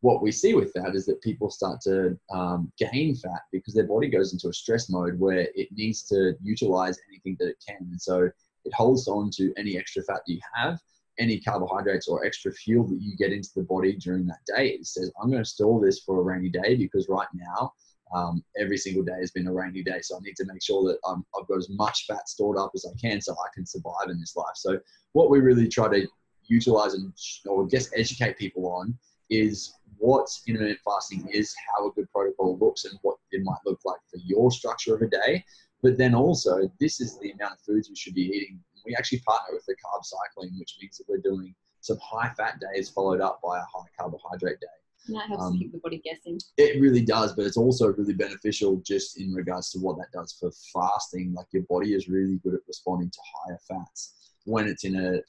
[0.00, 3.86] What we see with that is that people start to um, gain fat because their
[3.86, 7.86] body goes into a stress mode where it needs to utilize anything that it can.
[7.90, 8.30] And so
[8.64, 10.80] it holds on to any extra fat that you have
[11.20, 14.70] any carbohydrates or extra fuel that you get into the body during that day.
[14.70, 17.72] It says, I'm going to store this for a rainy day because right now,
[18.12, 20.00] um, every single day has been a rainy day.
[20.00, 22.72] So I need to make sure that um, I've got as much fat stored up
[22.74, 24.56] as I can so I can survive in this life.
[24.56, 24.80] So
[25.12, 26.08] what we really try to
[26.46, 27.12] utilize and,
[27.46, 32.84] or just educate people on is what intermittent fasting is, how a good protocol looks,
[32.84, 35.44] and what it might look like for your structure of a day.
[35.82, 39.20] But then also, this is the amount of foods we should be eating we actually
[39.20, 43.20] partner with the carb cycling, which means that we're doing some high fat days followed
[43.20, 44.66] up by a high carbohydrate day.
[45.06, 46.38] And that helps Um, keep the body guessing.
[46.58, 50.32] It really does, but it's also really beneficial just in regards to what that does
[50.32, 51.32] for fasting.
[51.32, 55.20] Like your body is really good at responding to higher fats when it's in a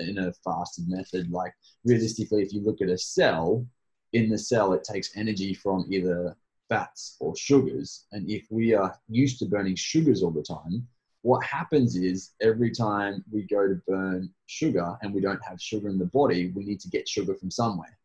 [0.00, 1.30] in a fasted method.
[1.30, 1.52] Like
[1.84, 3.66] realistically, if you look at a cell,
[4.12, 6.36] in the cell it takes energy from either
[6.68, 8.06] fats or sugars.
[8.12, 10.86] And if we are used to burning sugars all the time,
[11.22, 15.88] what happens is every time we go to burn sugar and we don't have sugar
[15.88, 17.98] in the body, we need to get sugar from somewhere.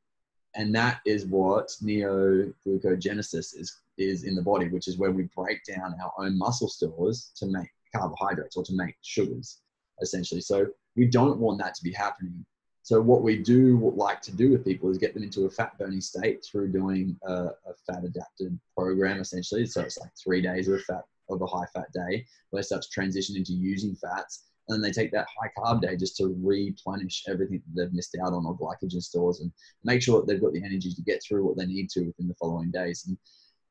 [0.55, 5.63] And that is what neoglucogenesis is, is in the body, which is where we break
[5.65, 9.59] down our own muscle stores to make carbohydrates or to make sugars,
[10.01, 10.41] essentially.
[10.41, 12.45] So we don't want that to be happening.
[12.86, 15.76] So what we do like to do with people is get them into a fat
[15.80, 19.65] burning state through doing a, a fat adapted program, essentially.
[19.65, 22.63] So it's like three days of a fat of a high fat day where they
[22.63, 24.43] start to transition into using fats.
[24.67, 28.15] And then they take that high carb day just to replenish everything that they've missed
[28.24, 29.52] out on or glycogen stores and
[29.84, 32.28] make sure that they've got the energy to get through what they need to within
[32.28, 33.06] the following days.
[33.08, 33.17] And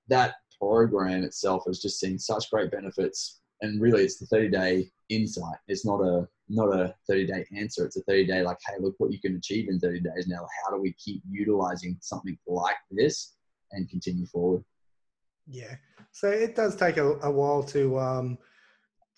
[0.08, 3.42] that program itself has just seen such great benefits.
[3.60, 5.56] And really it's the 30 day insight.
[5.68, 7.86] It's not a not a 30 day answer.
[7.86, 10.26] It's a 30 day like, hey, look what you can achieve in 30 days.
[10.26, 13.36] Now, how do we keep utilizing something like this
[13.72, 14.62] and continue forward?
[15.46, 15.74] Yeah.
[16.12, 18.38] So it does take a, a while to um,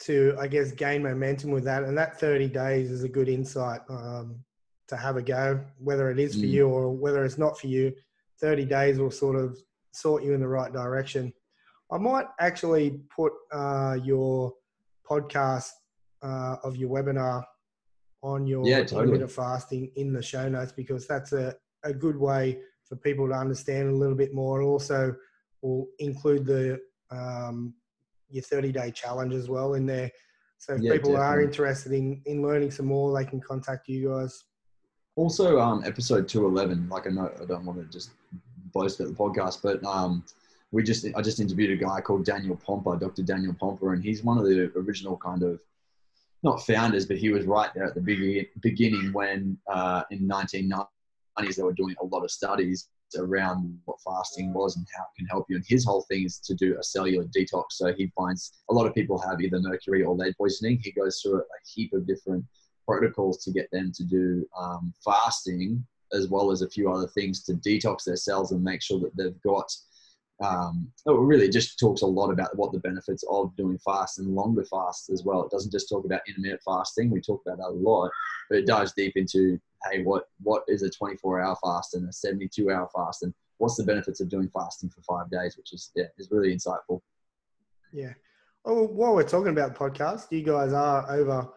[0.00, 3.80] to I guess gain momentum with that, and that 30 days is a good insight
[3.88, 4.44] um,
[4.88, 6.50] to have a go, whether it is for Mm.
[6.50, 7.92] you or whether it's not for you.
[8.40, 9.58] 30 days will sort of
[9.92, 11.32] sort you in the right direction.
[11.90, 14.52] I might actually put uh, your
[15.08, 15.70] podcast
[16.22, 17.42] uh, of your webinar
[18.22, 19.02] on your Yeah, totally.
[19.02, 23.34] intermittent fasting in the show notes because that's a, a good way for people to
[23.34, 24.62] understand a little bit more.
[24.62, 25.14] Also,
[25.62, 26.78] we'll include the
[27.10, 27.74] um,
[28.28, 30.10] your 30 day challenge as well in there.
[30.58, 34.08] So if Yeah, people are interested in in learning some more, they can contact you
[34.08, 34.44] guys.
[35.14, 36.88] Also, um, episode two eleven.
[36.88, 38.10] Like I know, I don't want to just
[38.72, 40.24] boast about the podcast, but um,
[40.72, 43.22] we just I just interviewed a guy called Daniel Pompa, Dr.
[43.22, 45.60] Daniel Pompa, and he's one of the original kind of
[46.42, 51.56] not founders, but he was right there at the begin- beginning when uh, in 1990s
[51.56, 55.26] they were doing a lot of studies around what fasting was and how it can
[55.26, 55.56] help you.
[55.56, 57.64] And his whole thing is to do a cellular detox.
[57.70, 60.80] So he finds a lot of people have either mercury or lead poisoning.
[60.82, 62.44] He goes through a heap of different
[62.86, 67.42] protocols to get them to do um, fasting as well as a few other things
[67.44, 69.72] to detox their cells and make sure that they've got
[70.44, 74.34] um, it really just talks a lot about what the benefits of doing fast and
[74.34, 75.42] longer fasts as well.
[75.42, 77.10] It doesn't just talk about intermittent fasting.
[77.10, 78.10] We talk about that a lot,
[78.50, 79.58] but it dives deep into
[79.90, 83.76] hey, what what is a 24 hour fast and a 72 hour fast, and what's
[83.76, 87.00] the benefits of doing fasting for five days, which is yeah, is really insightful.
[87.92, 88.12] Yeah.
[88.66, 91.48] Oh, while we're talking about podcasts, you guys are over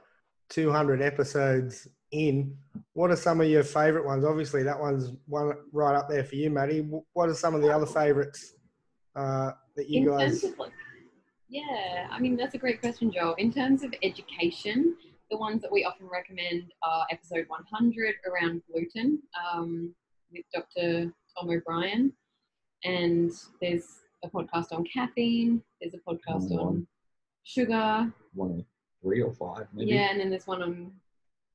[0.49, 2.55] 200 episodes in.
[2.93, 4.23] What are some of your favorite ones?
[4.23, 6.87] Obviously, that one's one right up there for you, Maddie.
[7.13, 8.53] What are some of the other favorites
[9.19, 10.41] uh, that you in guys?
[10.41, 10.71] terms of like,
[11.49, 13.35] yeah, I mean that's a great question, Joel.
[13.35, 14.95] In terms of education,
[15.31, 19.93] the ones that we often recommend are episode 100 around gluten um,
[20.31, 21.11] with Dr.
[21.37, 22.13] Tom O'Bryan,
[22.83, 25.61] and there's a podcast on caffeine.
[25.81, 26.87] There's a podcast on
[27.43, 28.11] sugar.
[28.33, 28.65] One
[29.01, 29.91] three or five, maybe.
[29.91, 30.91] Yeah, and then there's one on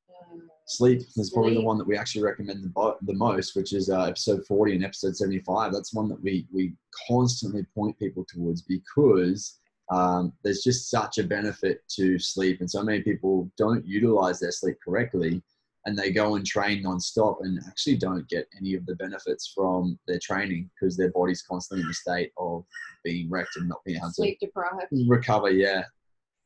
[0.08, 3.90] uh, Sleep is probably the one that we actually recommend the, the most, which is
[3.90, 5.72] uh, episode 40 and episode 75.
[5.72, 6.72] That's one that we, we
[7.06, 9.58] constantly point people towards because
[9.92, 12.60] um, there's just such a benefit to sleep.
[12.60, 15.42] And so many people don't utilize their sleep correctly
[15.86, 19.98] and they go and train nonstop and actually don't get any of the benefits from
[20.06, 22.64] their training because their body's constantly in a state of
[23.04, 24.88] being wrecked and not being able sleep deprived.
[24.90, 25.50] to recover.
[25.50, 25.84] Yeah.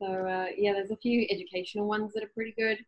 [0.01, 2.79] So uh, yeah, there's a few educational ones that are pretty good.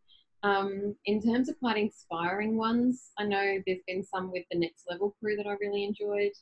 [0.42, 4.85] Um, in terms of quite inspiring ones, I know there's been some with the Next
[4.90, 6.33] Level crew that I really enjoyed.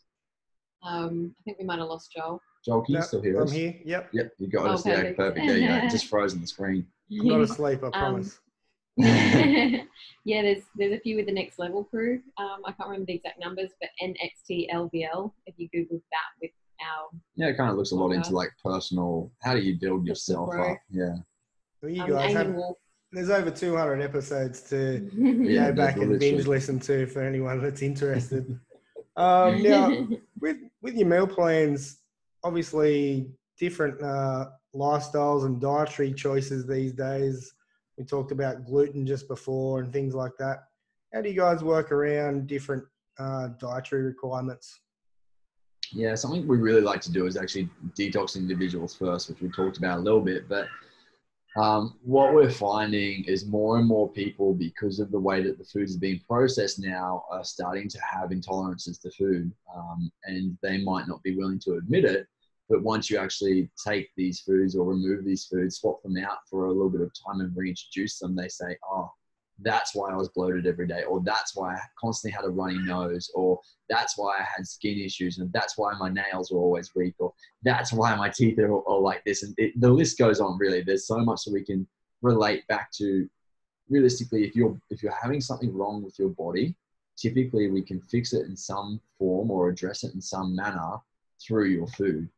[0.82, 2.40] Um, I think we might have lost Joel.
[2.64, 3.52] Joel, can you No, still hear I'm us?
[3.52, 3.74] here.
[3.84, 4.11] Yep.
[4.12, 4.87] Yep, you got Oh, us.
[4.87, 5.16] Yeah, perfect.
[5.16, 5.46] perfect.
[5.46, 5.88] There you go.
[5.88, 6.87] Just frozen the screen.
[7.11, 8.38] I'm not asleep, I Um, promise.
[9.00, 12.20] yeah, there's there's a few with the Next Level crew.
[12.37, 15.32] Um, I can't remember the exact numbers, but NXTLVL.
[15.46, 18.50] If you Google that with our Yeah, it kind of looks a lot into like
[18.62, 19.30] personal.
[19.42, 20.78] How do you build yourself up?
[20.90, 21.14] Yeah,
[21.80, 22.76] Well, you um, guys Amy have, Wolf.
[23.12, 27.83] There's over 200 episodes to Yeah, go back and binge listen to for anyone that's
[27.83, 28.59] interested.
[29.16, 30.07] um, now,
[30.40, 31.99] with with your meal plans,
[32.44, 37.53] obviously different uh, lifestyles and dietary choices these days.
[37.97, 40.64] We talked about gluten just before and things like that.
[41.12, 42.85] How do you guys work around different
[43.18, 44.81] uh, dietary requirements?
[45.92, 46.14] yeah.
[46.14, 49.99] Something we really like to do is actually detox individuals first, which we talked about
[49.99, 50.49] a little bit.
[50.49, 50.66] But
[51.61, 55.64] um, what we're finding is more and more people, because of the way that the
[55.64, 60.79] food is being processed now, are starting to have intolerances to food, um, and they
[60.79, 62.27] might not be willing to admit it.
[62.68, 66.66] But once you actually take these foods or remove these foods, swap them out for
[66.66, 69.11] a little bit of time and reintroduce them, they say, oh,
[69.61, 72.79] that's why I was bloated every day, or that's why I constantly had a runny
[72.79, 76.94] nose, or that's why I had skin issues, and that's why my nails were always
[76.94, 79.42] weak, or that's why my teeth are, are like this.
[79.42, 80.83] And it, the list goes on, really.
[80.83, 81.87] There's so much that we can
[82.23, 83.29] relate back to.
[83.88, 86.77] Realistically, if you're if you're having something wrong with your body,
[87.16, 90.97] typically we can fix it in some form or address it in some manner
[91.40, 92.29] through your food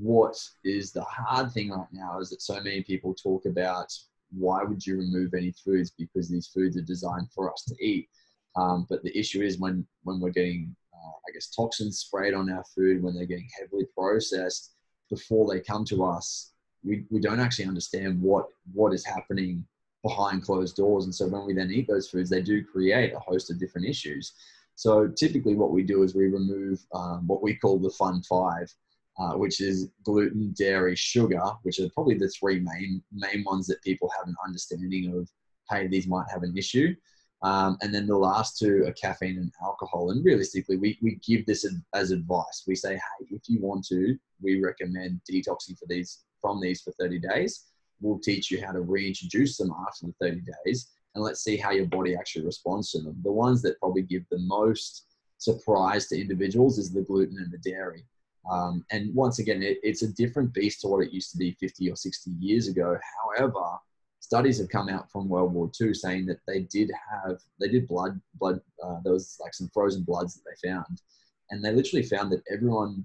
[0.00, 3.92] what is the hard thing right now is that so many people talk about
[4.30, 5.90] why would you remove any foods?
[5.90, 8.08] Because these foods are designed for us to eat.
[8.56, 12.50] Um, but the issue is when when we're getting uh, i guess toxins sprayed on
[12.50, 14.72] our food when they're getting heavily processed
[15.08, 16.50] before they come to us
[16.84, 19.64] we, we don't actually understand what what is happening
[20.02, 21.04] behind closed doors.
[21.04, 23.86] And so when we then eat those foods they do create a host of different
[23.86, 24.32] issues.
[24.74, 28.72] So typically what we do is we remove um, what we call the fun five
[29.20, 33.82] uh, which is gluten, dairy, sugar, which are probably the three main main ones that
[33.82, 35.28] people have an understanding of.
[35.68, 36.94] Hey, these might have an issue.
[37.42, 40.10] Um, and then the last two are caffeine and alcohol.
[40.10, 42.64] And realistically, we, we give this ad- as advice.
[42.66, 46.92] We say, hey, if you want to, we recommend detoxing for these from these for
[46.92, 47.66] 30 days.
[48.00, 51.72] We'll teach you how to reintroduce them after the 30 days, and let's see how
[51.72, 53.20] your body actually responds to them.
[53.22, 55.06] The ones that probably give the most
[55.36, 58.04] surprise to individuals is the gluten and the dairy.
[58.50, 61.52] Um, and once again, it, it's a different beast to what it used to be
[61.60, 62.96] 50 or 60 years ago.
[63.24, 63.78] However,
[64.20, 67.88] studies have come out from World War II saying that they did have they did
[67.88, 71.02] blood blood uh, there was like some frozen bloods that they found,
[71.50, 73.04] and they literally found that everyone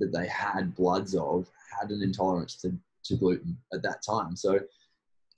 [0.00, 2.72] that they had bloods of had an intolerance to,
[3.04, 4.34] to gluten at that time.
[4.36, 4.58] So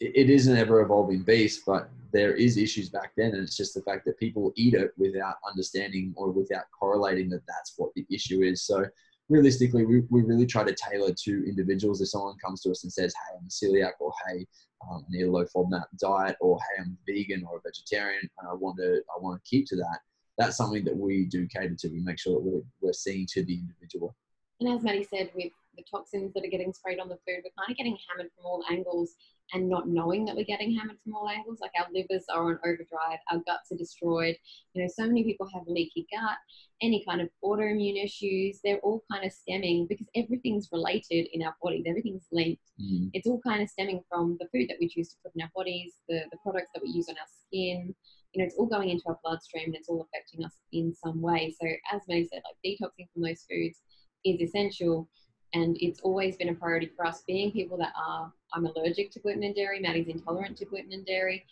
[0.00, 3.74] it is an ever evolving beast, but there is issues back then, and it's just
[3.74, 8.04] the fact that people eat it without understanding or without correlating that that's what the
[8.10, 8.62] issue is.
[8.62, 8.86] So
[9.28, 12.00] realistically, we, we really try to tailor to individuals.
[12.00, 14.46] If someone comes to us and says, "Hey, I'm celiac," or "Hey,
[14.90, 18.48] um, I need a low FODMAP diet," or "Hey, I'm vegan or a vegetarian, and
[18.48, 20.00] I want to I want to keep to that,"
[20.38, 21.88] that's something that we do cater to.
[21.88, 24.14] We make sure that we're, we're seeing to the individual.
[24.60, 27.56] And as Maddie said, with the toxins that are getting sprayed on the food, we're
[27.58, 29.14] kind of getting hammered from all angles
[29.52, 31.58] and not knowing that we're getting hammered from all angles.
[31.60, 34.36] Like our livers are on overdrive, our guts are destroyed.
[34.72, 36.38] You know, so many people have leaky gut,
[36.80, 38.60] any kind of autoimmune issues.
[38.64, 41.84] They're all kind of stemming because everything's related in our bodies.
[41.86, 42.62] Everything's linked.
[42.80, 43.10] Mm.
[43.12, 45.50] It's all kind of stemming from the food that we choose to put in our
[45.54, 47.94] bodies, the, the products that we use on our skin.
[48.32, 51.20] You know, it's all going into our bloodstream and it's all affecting us in some
[51.20, 51.54] way.
[51.60, 53.80] So as May said, like detoxing from those foods
[54.24, 55.08] is essential
[55.54, 59.20] and it's always been a priority for us being people that are i'm allergic to
[59.20, 61.44] gluten and dairy maddie's intolerant to gluten and dairy.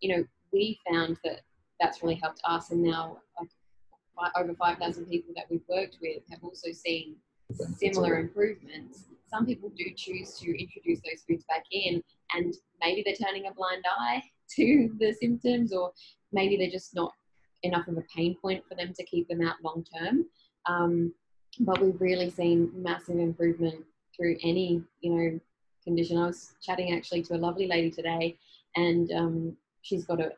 [0.00, 1.40] You know we found that
[1.80, 3.18] that's really helped us and now
[4.22, 7.16] like over 5000 people that we've worked with have also seen
[7.76, 9.04] similar improvements.
[9.26, 12.02] Some people do choose to introduce those foods back in
[12.34, 14.22] and maybe they're turning a blind eye
[14.56, 15.92] to the symptoms or
[16.32, 17.12] maybe they're just not
[17.62, 20.24] enough of a pain point for them to keep them out long term.
[20.66, 21.12] Um,
[21.60, 23.84] but we've really seen massive improvement
[24.16, 25.40] through any you know
[25.84, 26.18] condition.
[26.18, 28.38] I was chatting actually to a lovely lady today,
[28.76, 30.32] and um, she's got a.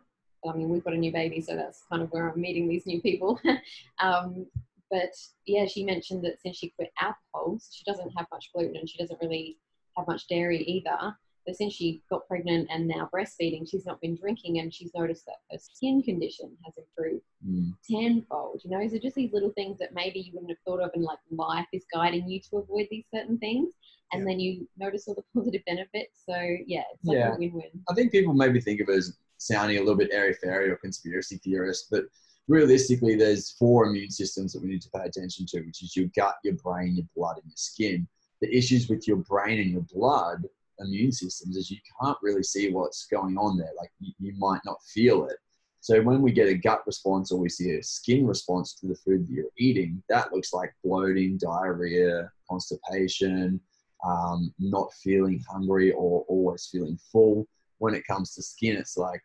[0.46, 2.84] I mean, we've got a new baby, so that's kind of where I'm meeting these
[2.84, 3.40] new people.
[3.98, 4.46] um,
[4.90, 5.14] but
[5.46, 8.98] yeah, she mentioned that since she quit alcohol, she doesn't have much gluten and she
[8.98, 9.58] doesn't really
[9.96, 11.16] have much dairy either.
[11.46, 15.26] But since she got pregnant and now breastfeeding, she's not been drinking and she's noticed
[15.26, 17.72] that her skin condition has improved mm.
[17.88, 18.62] tenfold.
[18.64, 21.04] You know, so just these little things that maybe you wouldn't have thought of, and
[21.04, 23.74] like life is guiding you to avoid these certain things.
[24.12, 24.28] And yeah.
[24.28, 26.22] then you notice all the positive benefits.
[26.26, 26.34] So
[26.66, 27.34] yeah, it's like yeah.
[27.34, 27.70] a win-win.
[27.88, 30.76] I think people maybe think of it as sounding a little bit airy fairy or
[30.76, 32.04] conspiracy theorist, but
[32.48, 36.06] realistically, there's four immune systems that we need to pay attention to, which is your
[36.16, 38.06] gut, your brain, your blood, and your skin.
[38.40, 40.44] The issues with your brain and your blood
[40.80, 43.72] immune systems is you can't really see what's going on there.
[43.78, 45.36] Like you, you might not feel it.
[45.80, 48.94] So when we get a gut response or we see a skin response to the
[48.94, 53.60] food that you're eating, that looks like bloating, diarrhea, constipation,
[54.04, 57.46] um, not feeling hungry or always feeling full.
[57.78, 59.20] When it comes to skin, it's like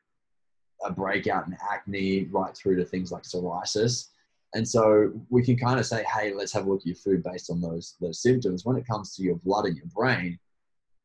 [0.83, 4.07] a breakout in acne, right through to things like psoriasis.
[4.53, 7.23] And so we can kind of say, hey, let's have a look at your food
[7.23, 8.65] based on those those symptoms.
[8.65, 10.39] When it comes to your blood and your brain,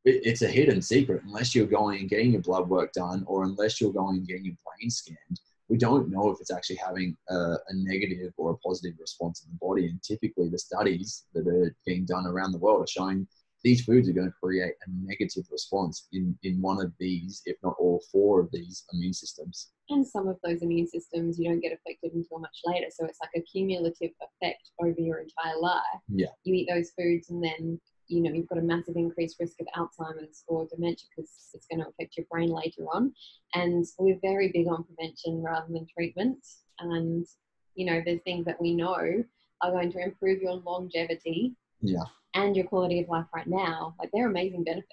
[0.04, 3.44] it, it's a hidden secret unless you're going and getting your blood work done or
[3.44, 7.16] unless you're going and getting your brain scanned we don't know if it's actually having
[7.30, 9.86] a, a, negative or a positive response in the body.
[9.86, 13.26] And typically, the studies that are being done around the world are showing
[13.62, 17.56] these foods are going to create a negative response in, in one of these, if
[17.62, 19.70] not all four of these immune systems.
[19.88, 22.86] And some of those immune systems you don't get affected until much later.
[22.90, 25.82] So it's like a cumulative effect over your entire life.
[26.08, 26.26] Yeah.
[26.44, 29.66] You eat those foods and then you know you've got a massive increased risk of
[29.76, 33.12] Alzheimer's or dementia because it's going to affect your brain later on.
[33.54, 36.38] And we're very big on prevention rather than treatment.
[36.80, 37.26] And
[37.74, 41.54] you know, there's things that we know are going to improve your longevity.
[41.80, 42.04] Yeah.
[42.36, 43.94] And your quality of life right now.
[43.98, 44.90] Like they're amazing benefits.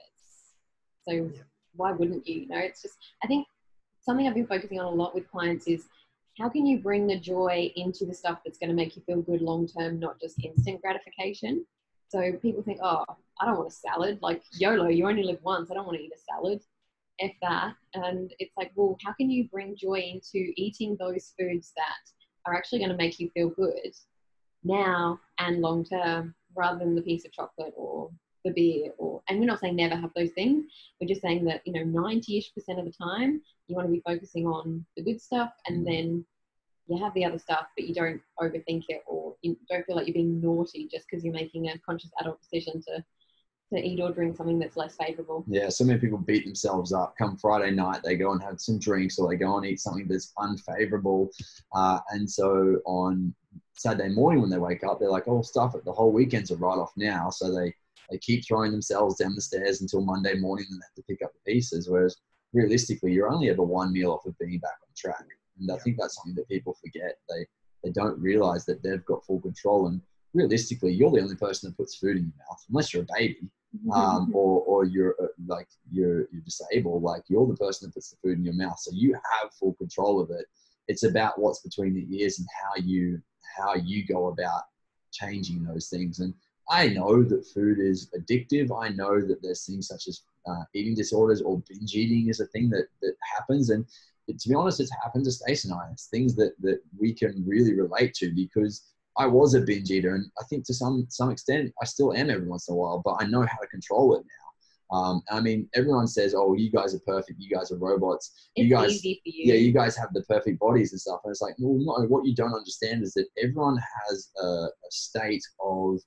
[1.07, 1.41] So yeah.
[1.75, 2.41] why wouldn't you?
[2.41, 3.47] You know, it's just I think
[4.01, 5.85] something I've been focusing on a lot with clients is
[6.39, 9.21] how can you bring the joy into the stuff that's going to make you feel
[9.21, 11.65] good long term, not just instant gratification?
[12.11, 13.05] So people think, oh,
[13.39, 14.19] I don't want a salad.
[14.21, 15.71] Like YOLO, you only live once.
[15.71, 16.61] I don't want to eat a salad.
[17.19, 17.73] If that.
[17.93, 22.11] And it's like, well, how can you bring joy into eating those foods that
[22.45, 23.93] are actually going to make you feel good
[24.63, 28.11] now and long term rather than the piece of chocolate or
[28.43, 30.65] the beer or and we're not saying never have those things
[30.99, 34.01] we're just saying that you know 90ish percent of the time you want to be
[34.05, 35.85] focusing on the good stuff and mm.
[35.85, 36.25] then
[36.91, 40.07] you have the other stuff, but you don't overthink it or you don't feel like
[40.07, 43.03] you're being naughty just because you're making a conscious adult decision to
[43.73, 45.45] to eat or drink something that's less favorable.
[45.47, 47.15] Yeah, so many people beat themselves up.
[47.17, 50.09] Come Friday night, they go and have some drinks or they go and eat something
[50.09, 51.29] that's unfavorable.
[51.73, 53.33] Uh, and so on
[53.77, 55.85] Saturday morning when they wake up, they're like, oh, stuff it.
[55.85, 57.29] The whole weekend's a write off now.
[57.29, 57.73] So they,
[58.09, 61.21] they keep throwing themselves down the stairs until Monday morning and they have to pick
[61.23, 61.89] up the pieces.
[61.89, 62.17] Whereas
[62.51, 65.23] realistically, you're only ever one meal off of being back on track.
[65.61, 67.17] And I think that's something that people forget.
[67.29, 67.45] They
[67.83, 69.87] they don't realize that they've got full control.
[69.87, 70.01] And
[70.33, 73.49] realistically, you're the only person that puts food in your mouth, unless you're a baby
[73.93, 78.09] um, or or you're uh, like you're you're disabled, like you're the person that puts
[78.11, 80.45] the food in your mouth, so you have full control of it.
[80.87, 83.21] It's about what's between the ears and how you
[83.57, 84.63] how you go about
[85.11, 86.19] changing those things.
[86.19, 86.33] And
[86.69, 88.71] I know that food is addictive.
[88.77, 92.47] I know that there's things such as uh, eating disorders or binge eating is a
[92.47, 93.69] thing that that happens.
[93.69, 93.85] And
[94.27, 95.89] to be honest, it's happened to Stace and I.
[95.91, 98.83] It's things that that we can really relate to because
[99.17, 102.29] I was a binge eater, and I think to some some extent I still am
[102.29, 104.51] every once in a while, but I know how to control it now.
[104.91, 107.39] Um, I mean, everyone says, "Oh, you guys are perfect.
[107.39, 108.49] You guys are robots.
[108.55, 109.15] It's you guys, you.
[109.25, 112.07] yeah, you guys have the perfect bodies and stuff." And it's like, well, no.
[112.07, 115.99] What you don't understand is that everyone has a, a state of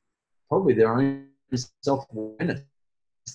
[0.49, 2.61] probably their own self awareness.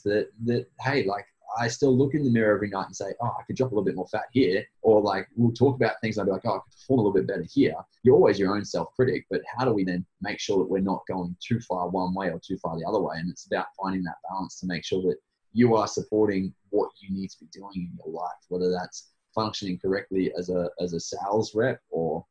[0.05, 1.25] That that hey, like
[1.57, 3.75] I still look in the mirror every night and say, oh, I could drop a
[3.75, 4.65] little bit more fat here.
[4.81, 7.03] Or like, we'll talk about things and I'll be like, oh, I could perform a
[7.03, 7.75] little bit better here.
[8.03, 10.79] You're always your own self critic, but how do we then make sure that we're
[10.79, 13.17] not going too far one way or too far the other way?
[13.17, 15.17] And it's about finding that balance to make sure that
[15.53, 19.79] you are supporting what you need to be doing in your life, whether that's functioning
[19.79, 22.25] correctly as a, as a sales rep or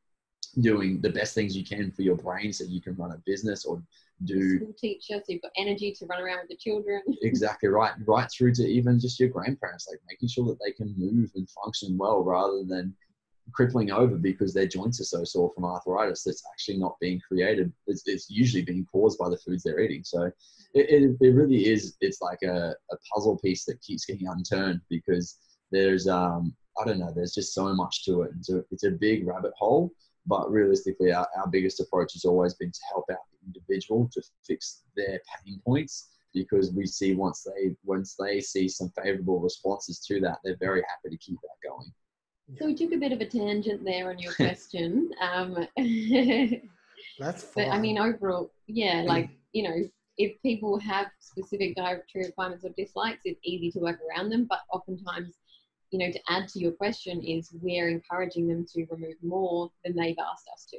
[0.61, 3.65] doing the best things you can for your brain so you can run a business
[3.65, 3.83] or
[4.25, 7.03] do School teacher, so you've got energy to run around with the children.
[7.23, 7.93] exactly right.
[8.07, 11.49] Right through to even just your grandparents like making sure that they can move and
[11.51, 12.95] function well rather than
[13.53, 17.73] crippling over because their joints are so sore from arthritis that's actually not being created.
[17.87, 20.05] It's, it's usually being caused by the foods they're eating.
[20.05, 20.25] So
[20.75, 24.81] it, it, it really is it's like a, a puzzle piece that keeps getting unturned
[24.91, 25.39] because
[25.71, 28.31] there's um i don't know there's just so much to it.
[28.39, 29.93] It's a, it's a big rabbit hole
[30.29, 34.23] but realistically our, our biggest approach has always been to help out the individual to
[34.47, 39.99] fix their pain points because we see once they once they see some favorable responses
[40.01, 41.91] to that they're very happy to keep that going
[42.59, 45.11] So we took a bit of a tangent there on your question.
[45.21, 45.67] Um,
[47.19, 47.71] That's but fine.
[47.71, 49.75] I mean, overall, yeah, like, you know,
[50.19, 54.47] if people have specific dietary requirements or dislikes, it's easy to work around them.
[54.49, 55.35] But oftentimes,
[55.91, 59.95] you know, to add to your question, is we're encouraging them to remove more than
[59.97, 60.79] they've asked us to,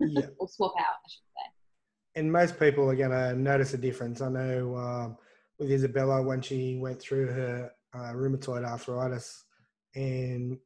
[0.00, 0.26] yeah.
[0.38, 2.20] or swap out, I should say.
[2.20, 4.20] and most people are going to notice a difference.
[4.20, 5.16] I know um,
[5.58, 9.44] with Isabella when she went through her uh, rheumatoid arthritis
[9.94, 10.58] and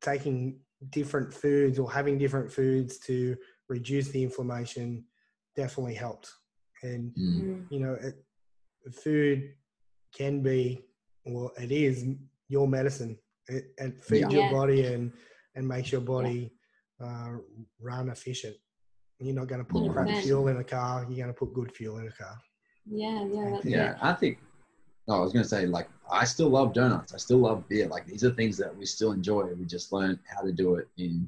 [0.00, 3.36] taking different foods or having different foods to
[3.68, 5.04] reduce the inflammation
[5.56, 6.30] definitely helped.
[6.82, 7.40] And Mm.
[7.40, 7.66] Mm.
[7.70, 8.14] you know, it,
[8.92, 9.54] food
[10.14, 10.84] can be,
[11.24, 12.04] well, it is
[12.48, 13.18] your medicine.
[13.48, 14.40] It, it feeds Yeah.
[14.40, 15.12] your body and
[15.56, 16.52] and makes your body
[17.00, 17.32] uh,
[17.80, 18.56] run efficient.
[19.20, 21.06] You're not going to put crap fuel in a car.
[21.08, 22.36] You're going to put good fuel in a car.
[22.86, 23.96] Yeah, yeah, that's yeah it.
[24.02, 24.38] i think
[25.08, 27.86] no, i was going to say like i still love donuts i still love beer
[27.88, 30.86] like these are things that we still enjoy we just learn how to do it
[30.98, 31.26] in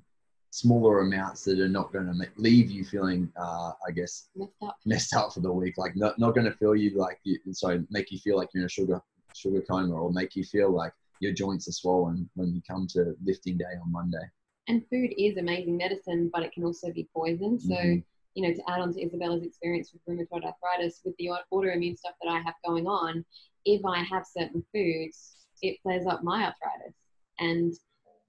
[0.51, 4.77] smaller amounts that are not going to leave you feeling uh, i guess Messed up.
[4.85, 7.83] messed up for the week like not, not going to feel you like you sorry
[7.89, 9.01] make you feel like you're in a sugar
[9.35, 13.15] sugar coma or make you feel like your joints are swollen when you come to
[13.25, 14.27] lifting day on monday
[14.69, 17.59] And food is amazing medicine, but it can also be poison.
[17.61, 18.05] So, Mhm.
[18.35, 22.17] you know, to add on to Isabella's experience with rheumatoid arthritis, with the autoimmune stuff
[22.21, 23.25] that I have going on,
[23.65, 26.95] if I have certain foods, it flares up my arthritis.
[27.39, 27.73] And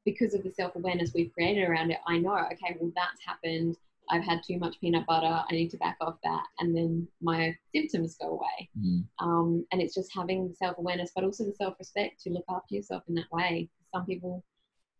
[0.05, 3.75] because of the self awareness we've created around it, I know, okay, well, that's happened.
[4.09, 5.25] I've had too much peanut butter.
[5.49, 6.43] I need to back off that.
[6.59, 8.69] And then my symptoms go away.
[8.79, 9.03] Mm.
[9.19, 12.45] Um, and it's just having the self awareness, but also the self respect to look
[12.49, 13.69] after yourself in that way.
[13.93, 14.43] Some people,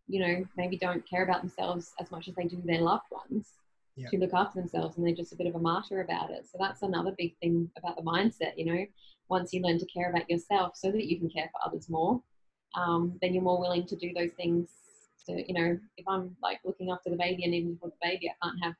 [0.07, 3.53] you know, maybe don't care about themselves as much as they do their loved ones
[3.95, 4.09] Yeah.
[4.09, 6.47] to look after themselves, and they're just a bit of a martyr about it.
[6.47, 8.85] So that's another big thing about the mindset, you know.
[9.29, 12.21] Once you learn to care about yourself so that you can care for others more,
[12.75, 14.69] um, then you're more willing to do those things.
[15.17, 18.29] So, you know, if I'm like looking after the baby and even for the baby,
[18.29, 18.75] I can't have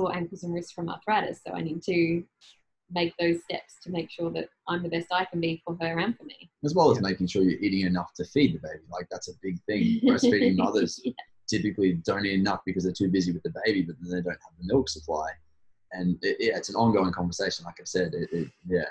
[0.00, 1.40] sore ankles and wrists from arthritis.
[1.46, 2.24] So I need to
[2.90, 5.98] make those steps to make sure that I'm the best I can be for her
[6.00, 6.50] and for me.
[6.64, 7.08] as well as Yeah.
[7.10, 10.56] making sure you're eating enough to feed the baby like that's a big thing breastfeeding
[10.56, 11.12] mothers Yeah.
[11.48, 14.32] typically don't eat enough because they're too busy with the baby, but then they don't
[14.46, 15.28] have the milk supply.
[15.92, 17.64] And it, yeah, it's an ongoing conversation.
[17.64, 18.84] Like I said, it, it, yeah,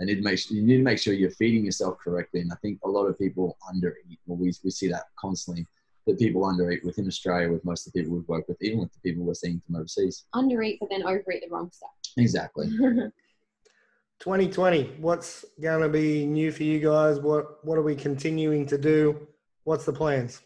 [0.00, 2.40] I need to make sure, you need to make sure you're feeding yourself correctly.
[2.40, 4.18] And I think a lot of people undereat.
[4.26, 5.66] Well, we we see that constantly
[6.08, 8.92] that people undereat within Australia with most of the people we've worked with, even with
[8.92, 10.24] the people we're seeing from overseas.
[10.34, 11.90] Undereat, but then overeat the wrong stuff.
[12.16, 12.66] Exactly.
[14.20, 14.96] 2020.
[14.98, 17.20] What's going to be new for you guys?
[17.20, 19.28] What What are we continuing to do?
[19.64, 20.42] What's the plans?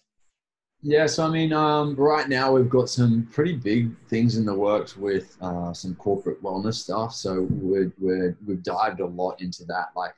[0.85, 4.53] Yeah, so I mean, um, right now we've got some pretty big things in the
[4.53, 7.15] works with uh, some corporate wellness stuff.
[7.15, 10.15] So we're, we're, we've dived a lot into that, like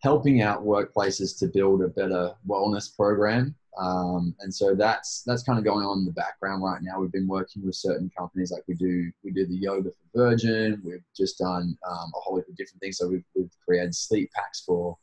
[0.00, 5.58] helping out workplaces to build a better wellness program Um, and so that's that's kind
[5.58, 7.00] of going on in the background right now.
[7.00, 10.80] We've been working with certain companies, like we do we do the yoga for Virgin.
[10.84, 12.98] We've just done um, a whole heap of different things.
[12.98, 14.96] So we've, we've created sleep packs for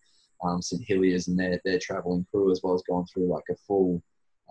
[0.44, 3.56] um, St Hilliers and their their traveling crew, as well as going through like a
[3.68, 4.02] full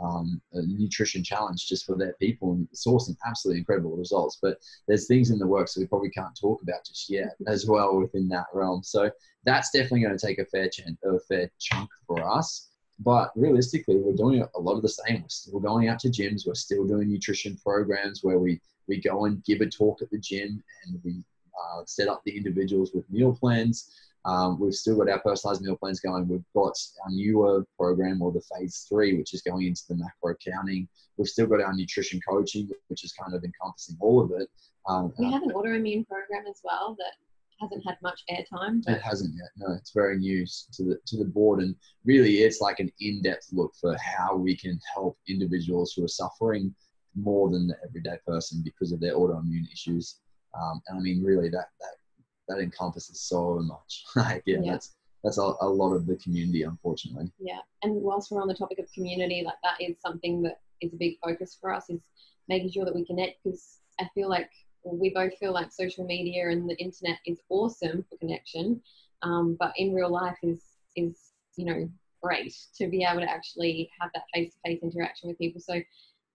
[0.03, 4.39] um, a nutrition challenge just for their people and saw some absolutely incredible results.
[4.41, 4.59] But
[4.89, 7.97] there's things in the works that we probably can't talk about just yet as well
[7.99, 8.83] within that realm.
[8.83, 9.11] So
[9.45, 12.70] that's definitely going to take a fair, ch- a fair chunk for us.
[13.03, 15.23] But realistically, we're doing a lot of the same.
[15.23, 16.47] We're still going out to gyms.
[16.47, 20.19] We're still doing nutrition programs where we, we go and give a talk at the
[20.19, 21.25] gym and we
[21.59, 23.91] uh, set up the individuals with meal plans.
[24.27, 26.29] Um, we've still got our personalized meal plans going.
[26.29, 30.35] We've got our newer program or the phase three, which is going into the macro
[30.47, 30.87] counting.
[31.17, 34.51] We've still got our nutrition coaching, which is kind of encompassing all of it.
[34.87, 37.15] Um, we have an autoimmune program as well that
[37.61, 38.83] hasn't had much airtime.
[38.89, 39.51] It hasn't yet.
[39.57, 43.49] No, it's very new to the to the board, and really, it's like an in-depth
[43.53, 46.75] look for how we can help individuals who are suffering
[47.17, 50.21] more than the everyday person because of their autoimmune issues.
[50.61, 51.97] Um, and I mean, really, that that
[52.49, 54.05] that encompasses so much.
[54.17, 57.31] like, yeah, yeah, that's that's a, a lot of the community, unfortunately.
[57.39, 60.93] Yeah, and whilst we're on the topic of community, like that is something that is
[60.95, 62.01] a big focus for us is
[62.49, 64.51] making sure that we connect because I feel like
[64.85, 68.81] we both feel like social media and the internet is awesome for connection,
[69.23, 70.61] um, but in real life is
[70.97, 71.89] is you know
[72.23, 75.61] great to be able to actually have that face to face interaction with people.
[75.61, 75.81] So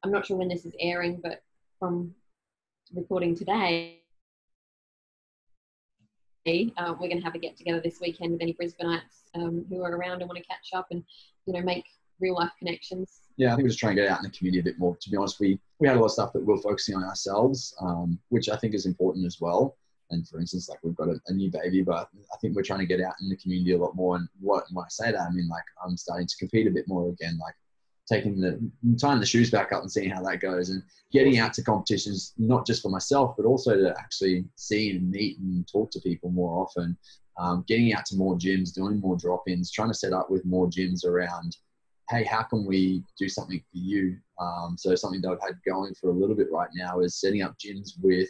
[0.04, 1.44] I'm not sure when this is airing, but
[1.80, 2.14] from
[2.94, 4.02] recording today,
[6.46, 9.84] uh, we're going to have a get together this weekend with any Brisbaneites um, who
[9.84, 11.04] are around and want to catch up and
[11.46, 11.86] you know make
[12.20, 13.22] real life connections.
[13.38, 14.96] Yeah, I think we're just trying to get out in the community a bit more.
[14.96, 17.04] To be honest, we we had a lot of stuff that we are focusing on
[17.04, 19.78] ourselves, um, which I think is important as well.
[20.12, 22.80] And for instance, like we've got a, a, new baby, but I think we're trying
[22.80, 24.16] to get out in the community a lot more.
[24.18, 26.88] And what when I say that, I mean like I'm starting to compete a bit
[26.88, 27.40] more again.
[27.42, 27.56] Like
[28.08, 28.60] taking the
[29.00, 32.34] tying the shoes back up and seeing how that goes and getting out to competitions
[32.38, 36.30] not just for myself but also to actually see and meet and talk to people
[36.30, 36.96] more often
[37.38, 40.68] um, getting out to more gyms doing more drop-ins trying to set up with more
[40.68, 41.58] gyms around
[42.10, 45.94] hey how can we do something for you um, so something that i've had going
[45.96, 48.30] for a little bit right now is setting up gyms with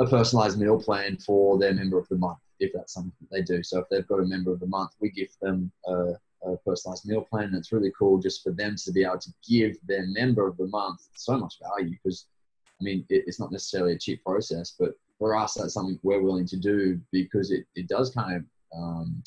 [0.00, 3.62] a personalized meal plan for their member of the month if that's something they do
[3.62, 6.12] so if they've got a member of the month we give them a
[6.46, 7.44] a personalized meal plan.
[7.44, 10.56] And it's really cool just for them to be able to give their member of
[10.56, 12.26] the month so much value because,
[12.80, 16.22] I mean, it, it's not necessarily a cheap process, but for us, that's something we're
[16.22, 18.44] willing to do because it, it does kind of,
[18.78, 19.22] um,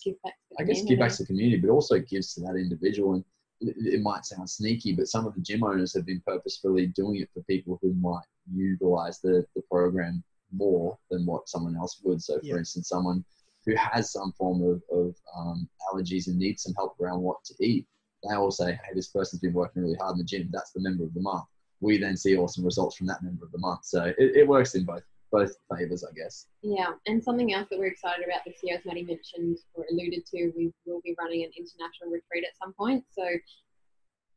[0.59, 3.13] I guess, give back to the community, but also gives to that individual.
[3.13, 3.25] And
[3.61, 7.29] it, might sound sneaky, but some of the gym owners have been purposefully doing it
[7.33, 12.21] for people who might utilize the, the program more than what someone else would.
[12.21, 12.57] So, for yeah.
[12.57, 13.23] instance, someone
[13.65, 17.53] who has some form of, of um, allergies and needs some help around what to
[17.59, 17.85] eat,
[18.27, 20.49] they all say, hey, this person's been working really hard in the gym.
[20.51, 21.45] That's the member of the month.
[21.81, 23.85] We then see awesome results from that member of the month.
[23.85, 26.47] So it, it works in both both favors, I guess.
[26.61, 30.25] Yeah, and something else that we're excited about this year, as Maddie mentioned or alluded
[30.27, 33.03] to, we will be running an international retreat at some point.
[33.11, 33.23] So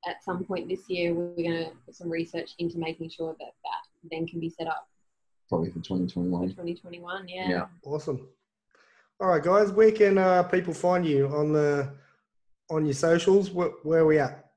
[0.06, 3.52] at some point this year, we're going to put some research into making sure that
[3.64, 4.88] that then can be set up.
[5.48, 6.48] Probably for 2021.
[6.50, 7.48] 2021, yeah.
[7.48, 7.66] Yeah.
[7.84, 8.28] Awesome.
[9.20, 9.70] All right, guys.
[9.70, 11.92] Where can uh, people find you on the
[12.70, 13.50] on your socials?
[13.50, 14.51] Where, where are we at?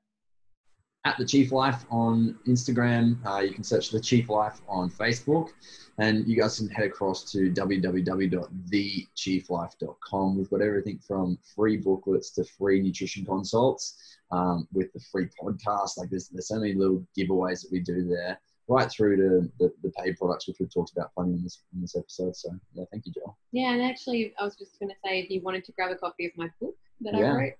[1.06, 3.24] At the Chief Life on Instagram.
[3.24, 5.50] Uh, you can search the Chief Life on Facebook,
[5.98, 10.36] and you guys can head across to www.thechieflife.com.
[10.36, 15.96] We've got everything from free booklets to free nutrition consults um, with the free podcast.
[15.96, 19.72] Like there's there's so many little giveaways that we do there right through to the,
[19.84, 22.34] the paid products, which we've talked about plenty in this in this episode.
[22.34, 23.38] So yeah, thank you, Joel.
[23.52, 25.94] Yeah, and actually, I was just going to say, if you wanted to grab a
[25.94, 27.32] copy of my book that yeah.
[27.32, 27.52] I wrote,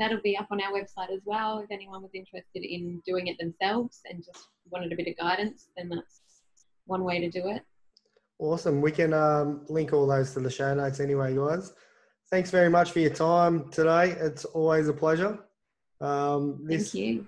[0.00, 1.58] that'll be up on our website as well.
[1.58, 5.68] If anyone was interested in doing it themselves and just wanted a bit of guidance,
[5.76, 6.22] then that's
[6.86, 7.62] one way to do it.
[8.38, 8.80] Awesome.
[8.80, 11.74] We can um, link all those to the show notes anyway, guys.
[12.30, 14.16] Thanks very much for your time today.
[14.18, 15.38] It's always a pleasure.
[16.00, 17.26] Um, this, Thank you.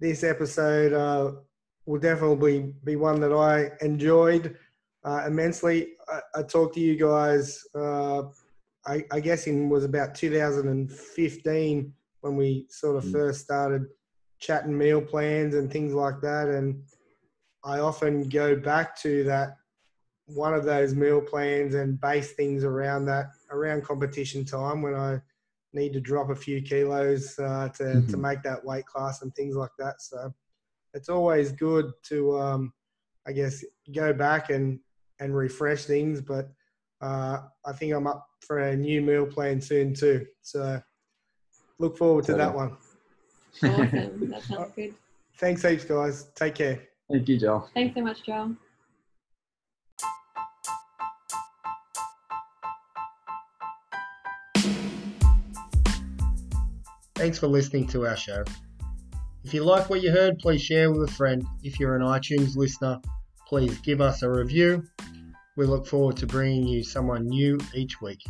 [0.00, 1.32] This episode uh,
[1.84, 4.56] will definitely be one that I enjoyed
[5.04, 5.88] uh, immensely.
[6.08, 8.22] I, I, talked to you guys, uh,
[8.86, 11.92] I, I, guess in was about 2015
[12.26, 13.12] when we sort of mm.
[13.12, 13.86] first started
[14.40, 16.48] chatting meal plans and things like that.
[16.48, 16.82] And
[17.64, 19.56] I often go back to that
[20.26, 25.20] one of those meal plans and base things around that around competition time when I
[25.72, 28.10] need to drop a few kilos uh, to, mm-hmm.
[28.10, 30.02] to make that weight class and things like that.
[30.02, 30.34] So
[30.94, 32.72] it's always good to, um,
[33.26, 33.64] I guess,
[33.94, 34.80] go back and,
[35.20, 36.20] and refresh things.
[36.20, 36.50] But
[37.00, 40.26] uh, I think I'm up for a new meal plan soon too.
[40.42, 40.80] So
[41.78, 42.76] look forward to that one.
[43.62, 44.30] Awesome.
[44.30, 44.94] that sounds good.
[45.38, 46.28] Thanks heaps, guys.
[46.34, 46.82] Take care.
[47.10, 47.68] Thank you, Joel.
[47.74, 48.56] Thanks so much, Joel.
[57.14, 58.44] Thanks for listening to our show.
[59.42, 61.44] If you like what you heard, please share with a friend.
[61.62, 63.00] If you're an iTunes listener,
[63.48, 64.82] please give us a review.
[65.56, 68.20] We look forward to bringing you someone new each week.